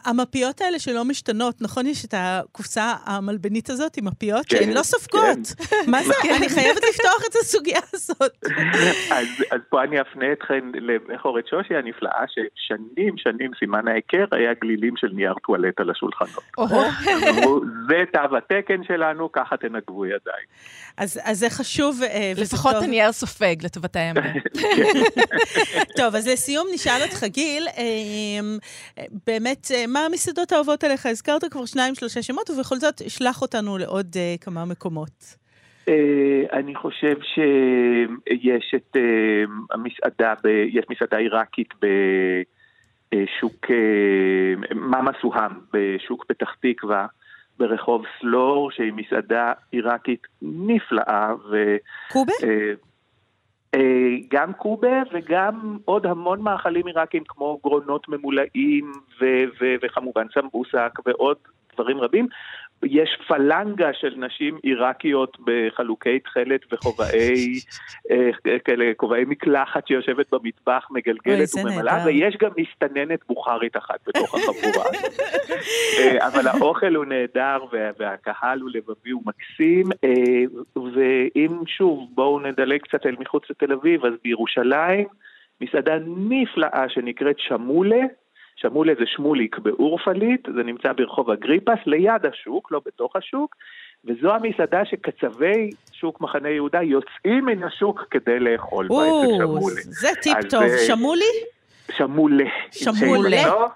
והמפיות 0.04 0.60
האלה 0.60 0.78
שלא 0.78 1.04
משתנות, 1.04 1.62
נכון? 1.62 1.86
יש 1.86 2.04
את 2.04 2.14
הקופסה 2.16 2.94
המלבנית 3.04 3.70
הזאת 3.70 3.96
עם 3.96 4.04
מפיות 4.04 4.50
שהן 4.50 4.72
לא 4.72 4.82
סופגות. 4.82 5.38
כן. 5.70 5.76
מה 5.86 6.02
זה? 6.02 6.12
אני 6.36 6.48
חייבת 6.48 6.82
לפתוח 6.90 7.22
את 7.30 7.34
הסוגיה 7.40 7.80
הזאת. 7.94 8.44
אז 9.50 9.60
פה 9.68 9.84
אני 9.84 10.00
אפנה 10.00 10.32
אתכם 10.32 10.72
למכורת 10.74 11.46
שושי 11.48 11.74
הנפלאה, 11.74 12.24
ששנים 12.28 13.14
שנים 13.16 13.50
סימן 13.58 13.88
ההיכר 13.88 14.24
היה 14.32 14.54
גלילים 14.60 14.94
של 14.96 15.08
נייר 15.12 15.34
טואלט 15.46 15.80
על 15.80 15.90
השולחנות. 15.90 16.44
זה 17.88 18.04
תו 18.12 18.36
התקן 18.36 18.84
שלנו, 18.84 19.32
ככה 19.32 19.56
תנגבו 19.56 20.06
ידיים. 20.06 20.46
אז 20.96 21.20
זה 21.32 21.50
חשוב 21.50 22.00
אה, 22.02 22.32
לפחות 22.36 22.74
הנייר 22.74 23.12
סופג 23.12 23.56
לטובת 23.62 23.96
הימים. 23.96 24.22
טוב, 25.98 26.14
אז 26.14 26.28
לסיום 26.28 26.66
נשאל 26.74 27.02
אותך, 27.02 27.24
גיל, 27.24 27.68
אה, 27.78 27.95
באמת, 29.26 29.66
אה, 29.74 29.86
מה 29.86 30.00
המסעדות 30.00 30.52
האהובות 30.52 30.84
עליך? 30.84 31.06
הזכרת 31.06 31.44
כבר 31.44 31.64
שניים, 31.64 31.94
שלושה 31.94 32.22
שמות, 32.22 32.50
ובכל 32.50 32.76
זאת, 32.76 33.02
שלח 33.08 33.42
אותנו 33.42 33.78
לעוד 33.78 34.06
uh, 34.14 34.44
כמה 34.44 34.64
מקומות. 34.64 35.36
אני 36.52 36.74
חושב 36.74 37.16
שיש 37.20 38.74
את 38.76 38.96
המסעדה, 39.70 40.34
יש 40.68 40.84
מסעדה 40.90 41.16
עיראקית 41.16 41.74
בשוק, 43.12 43.66
מאמה 44.74 45.10
סוהאם, 45.22 45.52
בשוק 45.72 46.24
פתח 46.24 46.54
תקווה. 46.62 47.06
ברחוב 47.58 48.04
סלור, 48.20 48.70
שהיא 48.70 48.92
מסעדה 48.92 49.52
עיראקית 49.72 50.26
נפלאה. 50.42 51.34
ו, 51.50 51.76
קובה? 52.12 52.32
Uh, 52.32 52.44
אה, 52.44 52.72
גם 54.28 54.52
קובה 54.52 55.02
וגם 55.12 55.78
עוד 55.84 56.06
המון 56.06 56.40
מאכלים 56.40 56.86
עיראקים 56.86 57.22
כמו 57.28 57.58
גרונות 57.62 58.08
ממולאים 58.08 58.92
ו- 59.20 59.44
ו- 59.60 59.74
וכמובן 59.82 60.26
סמבוסק 60.34 60.98
ועוד 61.06 61.36
דברים 61.74 62.00
רבים. 62.00 62.28
יש 62.84 63.18
פלנגה 63.28 63.90
של 63.92 64.14
נשים 64.16 64.58
עיראקיות 64.62 65.36
בחלוקי 65.44 66.18
תכלת 66.20 66.60
וכובעי 66.72 67.60
אה, 68.10 68.58
כאלה, 68.64 68.92
כובעי 68.96 69.24
מקלחת 69.24 69.86
שיושבת 69.88 70.26
במטבח, 70.32 70.88
מגלגלת 70.90 71.48
וממלאה, 71.54 72.06
ויש 72.06 72.36
גם 72.40 72.50
מסתננת 72.56 73.20
בוכרית 73.28 73.76
אחת 73.76 73.98
בתוך 74.06 74.34
החבורה. 74.34 74.86
אה, 75.98 76.26
אבל 76.28 76.48
האוכל 76.48 76.94
הוא 76.94 77.04
נהדר 77.04 77.58
והקהל 77.98 78.60
הוא 78.60 78.70
לבבי 78.74 79.12
ומקסים, 79.12 79.86
אה, 80.04 80.82
ואם 80.94 81.66
שוב, 81.66 82.08
בואו 82.14 82.40
נדלג 82.40 82.80
קצת 82.80 83.06
אל 83.06 83.16
מחוץ 83.18 83.50
לתל 83.50 83.72
אביב, 83.72 84.04
אז 84.04 84.12
בירושלים, 84.24 85.06
מסעדה 85.60 85.94
נפלאה 86.06 86.84
שנקראת 86.88 87.38
שמולה, 87.38 88.00
שמעולה 88.56 88.92
זה 88.98 89.04
שמוליק 89.06 89.58
באורפלית, 89.58 90.48
זה 90.54 90.62
נמצא 90.62 90.92
ברחוב 90.92 91.30
אגריפס, 91.30 91.78
ליד 91.86 92.26
השוק, 92.26 92.72
לא 92.72 92.80
בתוך 92.86 93.16
השוק, 93.16 93.56
וזו 94.04 94.34
המסעדה 94.34 94.84
שקצווי 94.84 95.70
שוק 95.92 96.20
מחנה 96.20 96.48
יהודה 96.48 96.82
יוצאים 96.82 97.44
מן 97.44 97.62
השוק 97.62 98.04
כדי 98.10 98.38
לאכול 98.40 98.88
בה 98.88 98.94
אצל 98.94 99.36
שמולה. 99.38 99.82
זה 99.82 100.08
טיפ 100.22 100.36
אז, 100.36 100.44
טוב. 100.50 100.62
אה, 100.62 100.78
שמולי? 100.86 101.24
שמולה. 101.90 102.44
שמולה. 102.70 103.46
לא, 103.46 103.68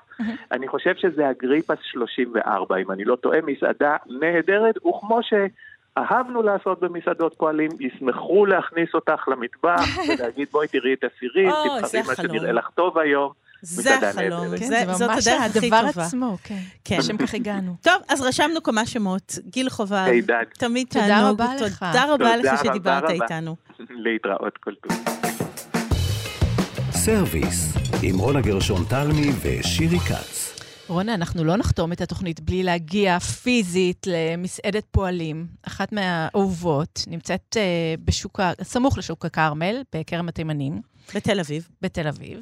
אני 0.52 0.68
חושב 0.68 0.94
שזה 0.96 1.30
אגריפס 1.30 1.78
34, 1.82 2.76
אם 2.76 2.90
אני 2.90 3.04
לא 3.04 3.16
טועה, 3.16 3.38
מסעדה 3.40 3.96
נהדרת, 4.06 4.86
וכמו 4.86 5.20
שאהבנו 5.22 6.42
לעשות 6.42 6.80
במסעדות 6.80 7.34
פועלים, 7.38 7.70
ישמחו 7.80 8.46
להכניס 8.46 8.94
אותך 8.94 9.28
למטבח 9.28 9.98
ולהגיד 10.08 10.48
בואי 10.52 10.68
תראי 10.68 10.94
את 10.94 11.04
הסירים, 11.04 11.50
תבחרי 11.50 12.02
מה. 12.06 12.14
שנראה 12.14 12.52
לך 12.52 12.70
טוב 12.74 12.98
היום. 12.98 13.32
זה 13.62 14.08
החלום. 14.08 14.56
כן, 14.58 14.66
זה- 14.68 14.82
זה 14.86 14.92
זאת 14.92 15.10
ממש 15.10 15.26
הדרך 15.26 15.42
הכי 15.42 15.58
הדבר 15.66 15.86
טובה. 15.92 16.04
עצמו, 16.06 16.36
כן. 16.44 16.58
כן. 16.84 16.98
לשם 16.98 17.16
כך 17.16 17.34
הגענו. 17.34 17.76
טוב, 17.82 17.94
אז 18.08 18.20
רשמנו 18.20 18.62
כמה 18.62 18.86
שמות. 18.86 19.38
גיל 19.50 19.70
חובב. 19.70 20.06
תמיד 20.58 20.86
תודה 20.90 21.06
תענוג. 21.06 21.40
רבה 21.40 21.54
לך. 21.56 21.78
תודה 21.92 22.04
רבה 22.04 22.16
תודה 22.36 22.52
לך 22.54 22.60
שדיברת 22.64 23.02
רבה. 23.04 23.12
איתנו. 23.12 23.56
להתראות 23.90 24.58
כל 24.60 24.72
טוב. 24.74 24.98
סרוויס, 26.92 27.72
עם 28.02 28.18
רונה 28.18 28.40
גרשון 28.40 28.84
תלמי 28.88 29.30
ושירי 29.42 29.98
כץ. 29.98 30.56
רונה, 30.88 31.14
אנחנו 31.14 31.44
לא 31.44 31.56
נחתום 31.56 31.92
את 31.92 32.00
התוכנית 32.00 32.40
בלי 32.40 32.62
להגיע 32.62 33.18
פיזית 33.18 34.06
למסעדת 34.06 34.84
פועלים. 34.90 35.46
אחת 35.62 35.92
מהאהובות 35.92 37.04
נמצאת 37.06 37.56
אה, 37.56 37.62
בשוק, 38.04 38.40
סמוך 38.62 38.98
לשוק 38.98 39.24
הכרמל, 39.24 39.82
בכרם 39.94 40.28
התימנים, 40.28 40.80
בתל 41.14 41.40
אביב. 41.40 41.68
בתל 41.82 42.08
אביב. 42.08 42.40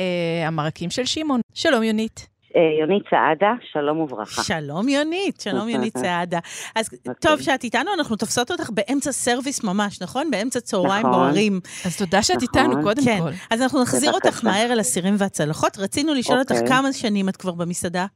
אה, 0.00 0.48
המרקים 0.48 0.90
של 0.90 1.04
שמעון. 1.04 1.40
שלום, 1.54 1.82
יונית. 1.82 2.34
אה, 2.56 2.80
יונית 2.80 3.02
סעדה, 3.10 3.52
שלום 3.72 4.00
וברכה. 4.00 4.42
שלום 4.42 4.88
יונית, 4.88 5.40
שלום 5.40 5.68
יונית 5.68 5.98
סעדה. 6.04 6.38
אז 6.76 6.90
טוב 7.20 7.40
שאת 7.40 7.64
איתנו, 7.64 7.90
אנחנו 7.98 8.16
תופסות 8.16 8.50
אותך 8.50 8.70
באמצע 8.70 9.12
סרוויס 9.12 9.64
ממש, 9.64 10.02
נכון? 10.02 10.30
באמצע 10.30 10.60
צהריים 10.60 11.06
נכון. 11.06 11.12
בוערים. 11.20 11.60
אז 11.86 11.98
תודה 11.98 12.22
שאת 12.22 12.36
נכון. 12.36 12.60
איתנו, 12.62 12.82
קודם 12.82 13.02
כן, 13.04 13.18
כל. 13.20 13.30
אז 13.50 13.62
אנחנו 13.62 13.82
נחזיר 13.82 14.12
אותך. 14.12 14.44
מהר 14.44 14.72
אל 14.72 14.80
הסירים 14.80 15.14
והצלחות. 15.18 15.78
רצינו 15.78 16.14
לשאול 16.14 16.38
אותך 16.38 16.52
אוקיי. 16.52 16.68
כמה 16.68 16.92
שנים 16.92 17.28
את 17.28 17.36
כבר 17.36 17.52
במסעדה? 17.52 18.06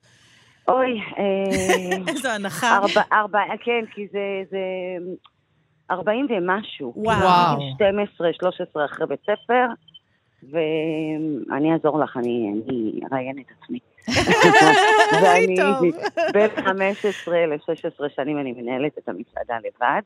אוי, 0.69 1.01
אה, 1.19 1.97
איזו 2.09 2.29
הנחה. 2.29 2.77
ארבע, 2.77 3.03
ארבע, 3.13 3.39
כן, 3.65 3.85
כי 3.95 4.07
זה, 4.13 4.19
זה 4.51 4.59
40 5.91 6.27
ומשהו. 6.31 6.93
וואו. 6.97 7.61
12, 7.75 8.29
13 8.33 8.85
אחרי 8.85 9.07
בית 9.07 9.21
ספר, 9.23 9.67
ואני 10.43 11.73
אעזור 11.73 12.01
לך, 12.01 12.17
אני 12.17 12.53
אני 12.67 13.01
אראיין 13.13 13.39
את 13.39 13.45
עצמי. 13.63 13.79
ואני. 15.23 15.57
בין 16.33 16.51
15 16.65 17.47
ל-16 17.47 18.09
שנים 18.17 18.39
אני 18.39 18.53
מנהלת 18.53 18.99
את 18.99 19.09
המסעדה 19.09 19.55
לבד, 19.59 20.03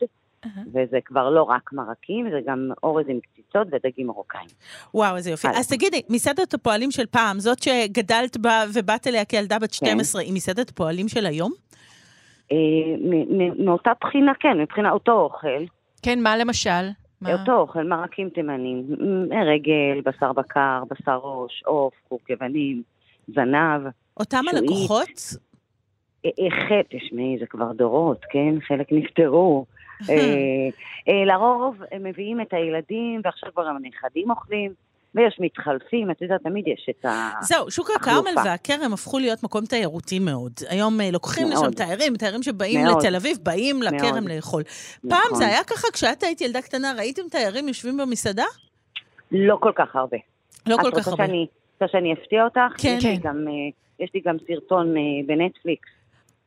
וזה 0.73 0.99
כבר 1.05 1.31
לא 1.31 1.43
רק 1.43 1.73
מרקים, 1.73 2.31
זה 2.31 2.41
גם 2.47 2.71
אורז 2.83 3.05
עם 3.09 3.19
קציצות 3.21 3.67
ודגים 3.73 4.07
מרוקאים. 4.07 4.47
וואו, 4.95 5.17
איזה 5.17 5.31
יופי. 5.31 5.49
אז- 5.49 5.69
תגידי, 5.69 6.03
מסעדת 6.09 6.55
הפועלים 6.55 6.91
של 6.91 7.07
פעם, 7.07 7.41
זאת 7.41 7.63
שגדלת 7.63 8.37
בה 8.37 8.65
ובאת 8.75 9.07
אליה 9.07 9.25
כילדה 9.25 9.59
בת 9.59 9.73
12, 9.73 10.23
היא 10.23 10.33
מסעדת 10.35 10.71
פועלים 10.71 11.09
של 11.09 11.27
היום? 11.27 11.53
אה, 12.53 12.57
מאותה 13.65 13.91
בחינה, 14.01 14.33
כן, 14.41 14.61
מבחינה 14.61 14.91
אותו 14.91 15.13
אוכל. 15.13 15.65
כן, 16.03 16.23
מה 16.23 16.37
למשל? 16.37 16.89
מה? 17.23 17.33
אותו 17.33 17.59
אוכל, 17.59 17.83
מרקים 17.83 18.29
תימנים, 18.29 18.85
רגל, 19.47 20.01
בשר 20.05 20.33
בקר, 20.33 20.83
בשר 20.91 21.21
ראש, 21.23 21.63
עוף, 21.67 21.95
קוק 22.09 22.31
יוונים, 22.31 22.83
זנב. 23.29 23.81
אותם 24.17 24.43
שועית. 24.51 24.63
הלקוחות? 24.63 25.37
אה, 26.25 26.31
אה, 26.41 26.51
חטא, 26.51 26.97
תשמעי, 26.97 27.37
זה 27.41 27.47
כבר 27.47 27.73
דורות, 27.73 28.25
כן? 28.31 28.61
חלק 28.61 28.93
נפטרו. 28.93 29.67
אה, 30.11 31.25
לרוב 31.27 31.83
הם 31.93 32.03
מביאים 32.05 32.41
את 32.41 32.53
הילדים, 32.53 33.21
ועכשיו 33.25 33.51
כבר 33.55 33.67
הנכדים 33.67 34.31
אוכלים, 34.31 34.73
ויש 35.15 35.37
מתחלפים, 35.41 36.11
את 36.11 36.23
יודעת, 36.23 36.43
תמיד 36.43 36.69
יש 36.69 36.87
את 36.91 37.05
ה... 37.05 37.31
זהו, 37.41 37.71
שוק 37.71 37.91
החלופה. 37.91 38.11
הכרמל 38.11 38.49
והכרם 38.49 38.93
הפכו 38.93 39.19
להיות 39.19 39.43
מקום 39.43 39.65
תיירותי 39.65 40.19
מאוד. 40.19 40.53
היום 40.69 41.01
אה, 41.01 41.11
לוקחים 41.11 41.47
לשם 41.49 41.61
מאוד. 41.61 41.75
תיירים, 41.75 42.17
תיירים 42.17 42.43
שבאים 42.43 42.85
מאוד. 42.85 43.05
לתל 43.05 43.17
אביב, 43.17 43.39
באים 43.43 43.83
לכרם. 43.83 44.29
לאכול. 44.29 44.63
פעם 45.09 45.21
נכון. 45.25 45.39
זה 45.39 45.47
היה 45.47 45.65
ככה, 45.65 45.89
כשאת 45.93 46.23
היית 46.23 46.41
ילדה 46.41 46.63
קטנה, 46.63 46.93
ראיתם 46.97 47.23
תיירים 47.31 47.69
יושבים 47.69 47.97
במסעדה? 47.97 48.45
לא 49.33 49.57
כל 49.61 49.73
כך 49.75 49.97
הרבה. 49.97 50.17
לא 50.67 50.77
כל 50.77 50.89
את 50.89 50.95
כך 50.95 51.09
הרבה. 51.09 51.27
שאני, 51.27 51.47
רוצה 51.73 51.93
שאני 51.93 52.13
אפתיע 52.13 52.45
אותך? 52.45 52.61
כן. 52.79 52.95
יש 52.99 53.05
לי 53.05 53.17
כן. 53.17 53.29
גם, 53.29 53.49
אה, 53.49 54.05
יש 54.05 54.11
לי 54.15 54.21
גם 54.25 54.37
סרטון 54.47 54.97
אה, 54.97 55.03
בנטפליקס. 55.27 55.89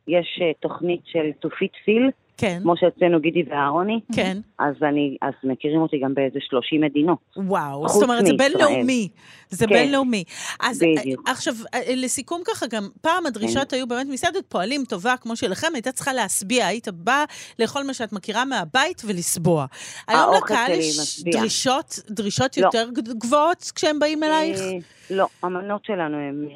יש 0.08 0.40
תוכנית 0.60 1.00
של 1.04 1.30
תופית 1.40 1.72
פיל, 1.84 2.10
כן, 2.36 2.58
כמו 2.62 2.76
שאצלנו 2.76 3.20
גידי 3.20 3.42
ואהרוני. 3.50 4.00
כן. 4.14 4.38
אז 4.58 4.74
אני, 4.82 5.16
אז 5.22 5.32
מכירים 5.44 5.80
אותי 5.80 5.98
גם 5.98 6.14
באיזה 6.14 6.38
30 6.40 6.80
מדינות. 6.80 7.18
וואו, 7.36 7.88
זאת 7.88 8.02
אומרת, 8.02 8.26
זה. 8.26 8.32
בינלאומי. 8.38 9.08
זה 9.50 9.66
כן. 9.66 9.74
בינלאומי. 9.74 10.24
אז 10.60 10.78
בדיוק. 10.78 11.20
כן. 11.20 11.26
אה, 11.26 11.32
עכשיו, 11.32 11.54
אה, 11.74 11.80
לסיכום 11.96 12.42
ככה, 12.46 12.66
גם 12.70 12.88
פעם 13.00 13.26
הדרישות 13.26 13.72
היו 13.72 13.86
באמת 13.86 14.06
מסעדת 14.10 14.46
פועלים 14.48 14.84
טובה 14.88 15.14
כמו 15.16 15.36
שלכם, 15.36 15.66
הייתה 15.74 15.92
צריכה 15.92 16.12
להשביע, 16.12 16.66
היית 16.66 16.88
באה 16.88 17.24
לאכול 17.58 17.82
מה 17.82 17.94
שאת 17.94 18.12
מכירה 18.12 18.44
מהבית 18.44 19.02
ולשבוע. 19.06 19.66
היום 20.08 20.20
האוכל 20.20 20.54
לקהל 20.54 20.70
יש. 20.70 21.22
דרישות, 21.24 21.98
דרישות 22.10 22.58
לא. 22.58 22.64
יותר 22.64 22.88
גבוהות 23.18 23.72
כשהם 23.74 23.98
באים 23.98 24.22
אלייך? 24.22 24.60
אה, 24.60 24.72
לא, 25.10 25.26
המנות 25.42 25.84
שלנו 25.84 26.16
הן 26.16 26.48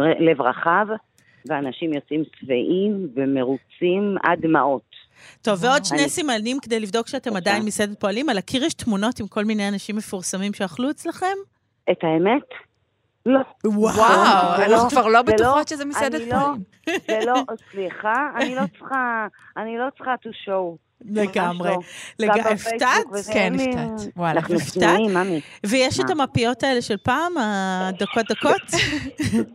אה, 0.00 0.20
לב 0.20 0.40
רחב, 0.40 0.86
ואנשים 1.48 1.92
יוצאים 1.92 2.22
שבעים 2.40 3.08
ומרוצים 3.16 4.16
עד 4.22 4.38
דמעות. 4.40 4.82
טוב, 5.42 5.64
ועוד 5.64 5.84
שני 5.84 5.98
אני- 6.00 6.08
סימנים 6.08 6.60
כדי 6.62 6.80
לבדוק 6.80 7.08
שאתם. 7.08 7.36
עדיין 7.36 7.62
מסעדת 7.64 8.00
פועלים. 8.00 8.28
על 8.28 8.38
הקיר 8.38 8.64
יש 8.64 8.74
תמונות 8.74 9.20
עם 9.20 9.26
כל 9.26 9.44
מיני 9.44 9.68
אנשים 9.68 9.96
מפורסמים 9.96 10.52
שאכלו 10.54 10.90
אצלכם? 10.90 11.26
את 11.90 11.98
האמת? 12.02 12.42
לא. 13.26 13.40
וואו, 13.64 13.94
זה 14.56 14.66
אנחנו 14.66 14.84
לא- 14.84 14.90
כבר 14.90 15.06
לא 15.06 15.22
זה 15.26 15.32
בטוחות 15.32 15.56
לא- 15.70 15.76
שזה 15.76 15.84
מסעדת 15.84 16.14
אני 16.20 16.30
לא- 16.30 16.36
פועלים. 16.40 16.62
זה 17.08 17.20
לא, 17.26 17.34
סליחה, 17.72 18.14
אני 18.36 18.54
לא 18.54 18.62
צריכה, 18.78 19.26
אני 19.56 19.78
לא 19.78 19.84
צריכה 19.96 20.14
to 20.14 20.48
show. 20.48 20.76
לגמרי. 21.04 21.70
לא. 21.70 21.78
לג- 22.18 22.28
גם 22.28 22.38
בפייסבוק 22.38 22.72
הפתעת? 22.72 23.06
כן, 23.32 23.52
הפתעת. 23.54 24.08
וואלה, 24.16 24.40
הפתעת? 24.40 25.00
ויש 25.66 26.00
את 26.00 26.10
מה? 26.10 26.22
המפיות 26.22 26.62
האלה 26.62 26.82
של 26.82 26.96
פעם, 26.96 27.32
הדקות 27.38 28.24
דקות? 28.30 28.60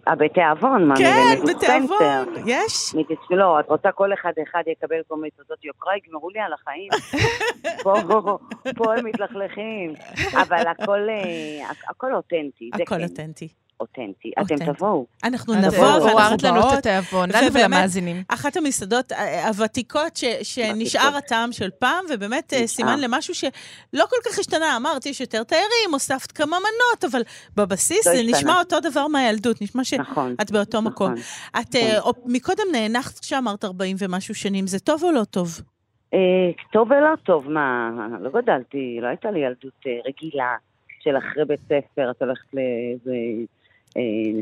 הבתיאבון, 0.07 0.83
ממי. 0.85 0.97
כן, 0.97 1.35
ומדוס 1.39 1.55
בתיאבון. 1.55 2.33
יש. 2.45 2.95
לא, 3.29 3.59
את 3.59 3.65
רוצה 3.69 3.91
כל 3.91 4.13
אחד 4.13 4.31
אחד 4.49 4.63
יקבל 4.71 4.95
כל 5.07 5.15
מיני 5.15 5.29
תעודות 5.31 5.65
יוקרה, 5.65 5.93
יגמרו 5.97 6.29
לי 6.29 6.39
על 6.39 6.53
החיים. 6.53 6.89
פה, 8.77 8.93
הם 8.97 9.05
מתלכלכים. 9.05 9.93
אבל 10.33 10.67
הכל, 10.67 10.99
אה, 11.09 11.69
הכ- 11.71 11.89
הכל 11.89 12.13
אותנטי. 12.15 12.69
זה 12.77 12.83
הכל 12.83 12.95
כן, 12.95 13.03
אותנטי. 13.03 13.47
אותנטי. 13.79 14.31
אתם 14.41 14.73
תבואו. 14.73 15.05
אנחנו 15.23 15.53
נבוא 15.55 15.77
ואנחנו 15.77 16.09
עוררת 16.09 16.43
לנו 16.43 16.59
את 16.59 16.63
באות. 16.63 16.73
התיאבון, 16.77 17.29
לנו 17.31 17.53
ולמאזינים. 17.53 18.23
אחת 18.27 18.57
המסעדות 18.57 19.11
הוותיקות 19.47 20.19
שנשאר 20.43 21.15
הטעם 21.17 21.51
של 21.51 21.69
פעם, 21.79 22.05
ובאמת 22.13 22.53
אה. 22.53 22.67
סימן 22.67 22.99
למשהו 22.99 23.35
שלא 23.35 24.05
כל 24.09 24.29
כך 24.29 24.39
השתנה. 24.39 24.77
אמרת, 24.77 25.05
יש 25.05 25.21
יותר 25.21 25.43
תיירים, 25.43 25.89
הוספת 25.93 26.31
כמה 26.31 26.57
מנות, 26.59 27.13
אבל 27.13 27.21
בבסיס 27.55 28.07
לא 28.07 28.13
זה. 28.13 28.21
נשמע 28.25 28.59
אותו 28.59 28.79
דבר 28.79 29.07
מהילדות, 29.07 29.61
נשמע 29.61 29.83
שאת 29.83 29.99
נכון. 29.99 30.35
באותו 30.51 30.81
מקום. 30.81 31.11
נכון. 31.11 31.23
את 31.61 31.75
אה, 31.75 31.99
או- 31.99 32.13
מקודם 32.25 32.63
נאנחת 32.71 33.19
כשאמרת 33.19 33.65
40 33.65 33.95
ומשהו 33.99 34.35
שנים, 34.35 34.67
זה 34.67 34.79
טוב 34.79 35.03
או 35.03 35.11
לא 35.11 35.23
טוב? 35.23 35.61
אה, 36.13 36.19
טוב 36.71 36.91
ולא 36.91 37.15
טוב, 37.23 37.51
מה, 37.51 37.89
לא 38.21 38.29
גדלתי, 38.41 38.97
לא 39.01 39.07
הייתה 39.07 39.31
לי 39.31 39.39
ילדות 39.39 39.85
רגילה 40.05 40.55
של 40.99 41.17
אחרי 41.17 41.45
בית 41.45 41.59
ספר, 41.59 42.11
את 42.11 42.21
הולכת 42.21 42.53
לאיזה 42.53 43.15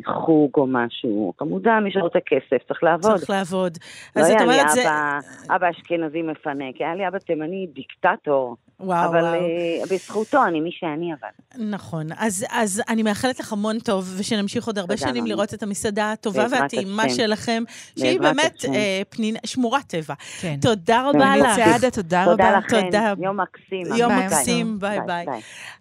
חוג 0.06 0.52
או 0.58 0.68
משהו. 0.68 1.34
כמובן, 1.38 1.84
מי 1.84 1.92
שרוצה 1.92 2.20
כסף 2.26 2.68
צריך 2.68 2.84
לעבוד. 2.84 3.18
צריך 3.18 3.30
לעבוד. 3.30 3.78
לא 4.16 4.22
אז 4.22 4.28
את 4.28 4.32
היה 4.32 4.40
לי 4.40 4.44
אומרת, 4.44 4.70
זה... 4.70 4.82
אבא, 4.82 5.20
אבא 5.56 5.70
אשכנזי 5.70 6.22
מפנק, 6.22 6.76
היה 6.80 6.96
לי 6.96 7.08
אבא 7.08 7.18
תימני 7.18 7.68
דיקטטור, 7.74 8.56
וואו, 8.80 9.10
אבל 9.10 9.22
וואו. 9.22 9.34
אה, 9.34 9.84
בזכותו 9.92 10.46
אני 10.46 10.60
מי 10.60 10.70
שאני 10.72 11.14
אבל. 11.14 11.66
נכון. 11.72 12.08
אז, 12.18 12.46
אז 12.50 12.82
אני 12.90 13.04
מאחלת 13.04 13.40
לך 13.40 13.54
המון 13.54 13.80
טוב, 13.80 14.16
ושנמשיך 14.18 14.68
עוד 14.68 14.78
הרבה 14.78 14.96
תודה 14.96 15.08
שנים 15.10 15.24
רבה. 15.24 15.34
לראות 15.34 15.54
את 15.54 15.64
המסעדה 15.64 16.12
הטובה 16.12 16.46
והטעימה. 16.52 17.10
שלכם, 17.10 17.64
שהיא 18.00 18.20
בעזרת 18.20 18.36
באמת. 18.36 18.66
אה, 18.76 19.02
פנינה, 19.10 19.40
שמורת 19.46 19.84
טבע. 19.88 20.14
כן. 20.42 20.56
תודה 20.62 21.10
רבה. 21.10 21.38
לך. 21.38 21.56
צעדה, 21.56 21.92
תודה 21.92 22.26
תודה 22.26 22.50
רבה. 22.50 22.58
לכם, 22.58 22.82
תודה. 22.82 23.14
יום 23.20 23.40
מקסים. 23.40 23.86
יום 23.98 24.10
ביי. 24.10 24.26
מקסים, 24.26 24.80
ביי 24.80 25.00
ביי. 25.06 25.26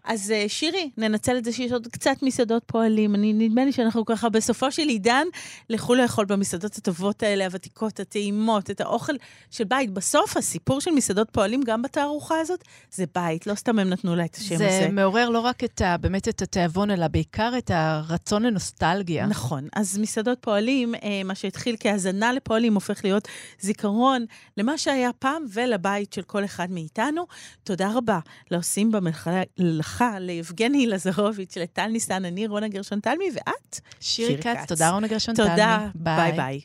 אז 0.05 0.31
אה, 0.31 0.45
שירי, 0.49 0.91
ננצל 0.99 1.37
את 1.37 1.45
זה 1.45 1.53
שיש 1.53 1.73
עוד 1.73 1.87
קצת 1.87 2.23
מסעדות 2.23 2.63
פועלים. 2.67 3.15
אני, 3.15 3.49
נדמה 3.57 3.67
לי 3.67 3.73
שאנחנו 3.73 4.05
ככה 4.05 4.29
בסופו 4.29 4.73
של 4.73 4.83
עידן, 4.83 5.27
לכו 5.71 5.95
לאכול 5.95 6.25
במסעדות 6.25 6.77
הטובות 6.77 7.23
האלה, 7.23 7.45
הוותיקות, 7.45 8.01
הטעימות, 8.01 8.71
את 8.71 8.81
האוכל 8.81 9.13
של 9.51 9.65
בית. 9.65 9.91
בסוף, 9.91 10.37
הסיפור 10.37 10.81
של 10.81 10.91
מסעדות 10.91 11.29
פועלים, 11.31 11.63
גם 11.63 11.83
בתערוכה 11.83 12.41
הזאת, 12.41 12.65
זה 12.91 13.05
בית, 13.15 13.47
לא 13.47 13.55
סתם 13.55 13.79
הם 13.79 13.89
נתנו 13.89 14.17
לה 14.17 14.25
את 14.25 14.35
השם 14.35 14.57
זה 14.57 14.67
הזה. 14.67 14.81
זה 14.81 14.89
מעורר 14.93 15.29
לא 15.29 15.41
רק 15.41 15.65
את 15.65 15.81
ה, 15.81 15.97
באמת 15.97 16.29
את 16.29 16.43
התיאבון, 16.43 16.91
אלא 16.91 17.09
בעיקר 17.09 17.53
את 17.59 17.71
הרצון 17.75 18.43
לנוסטלגיה. 18.43 19.27
נכון. 19.27 19.69
אז 19.73 19.99
מסעדות 19.99 20.39
פועלים, 20.41 20.95
אה, 20.95 21.23
מה 21.25 21.35
שהתחיל 21.35 21.77
כהזנה 21.81 22.33
לפועלים, 22.33 22.75
הופך 22.75 23.05
להיות 23.05 23.29
זיכרון 23.61 24.25
למה 24.57 24.79
שהיה 24.79 25.11
פעם 25.19 25.45
ולבית 25.53 26.13
של 26.13 26.23
כל 26.23 26.45
אחד 26.45 26.71
מאיתנו. 26.71 27.27
תודה 27.65 27.91
רבה 27.95 28.19
לעושים 28.51 28.93
במלאכה, 28.93 30.19
ליבגני 30.19 30.87
לזרוביץ', 30.87 31.57
לטל 31.57 31.87
ניסן, 31.87 32.25
אני 32.25 32.47
רונה 32.47 32.69
גרשון 32.69 33.01
תלמי, 33.01 33.31
ואת? 33.47 33.81
שירי 34.01 34.43
כץ, 34.43 34.69
תודה 34.69 34.91
רונה 34.91 35.09
גרשון 35.09 35.35
תלמי. 35.35 35.51
תודה, 35.51 35.89
ביי 35.95 36.33
ביי. 36.33 36.61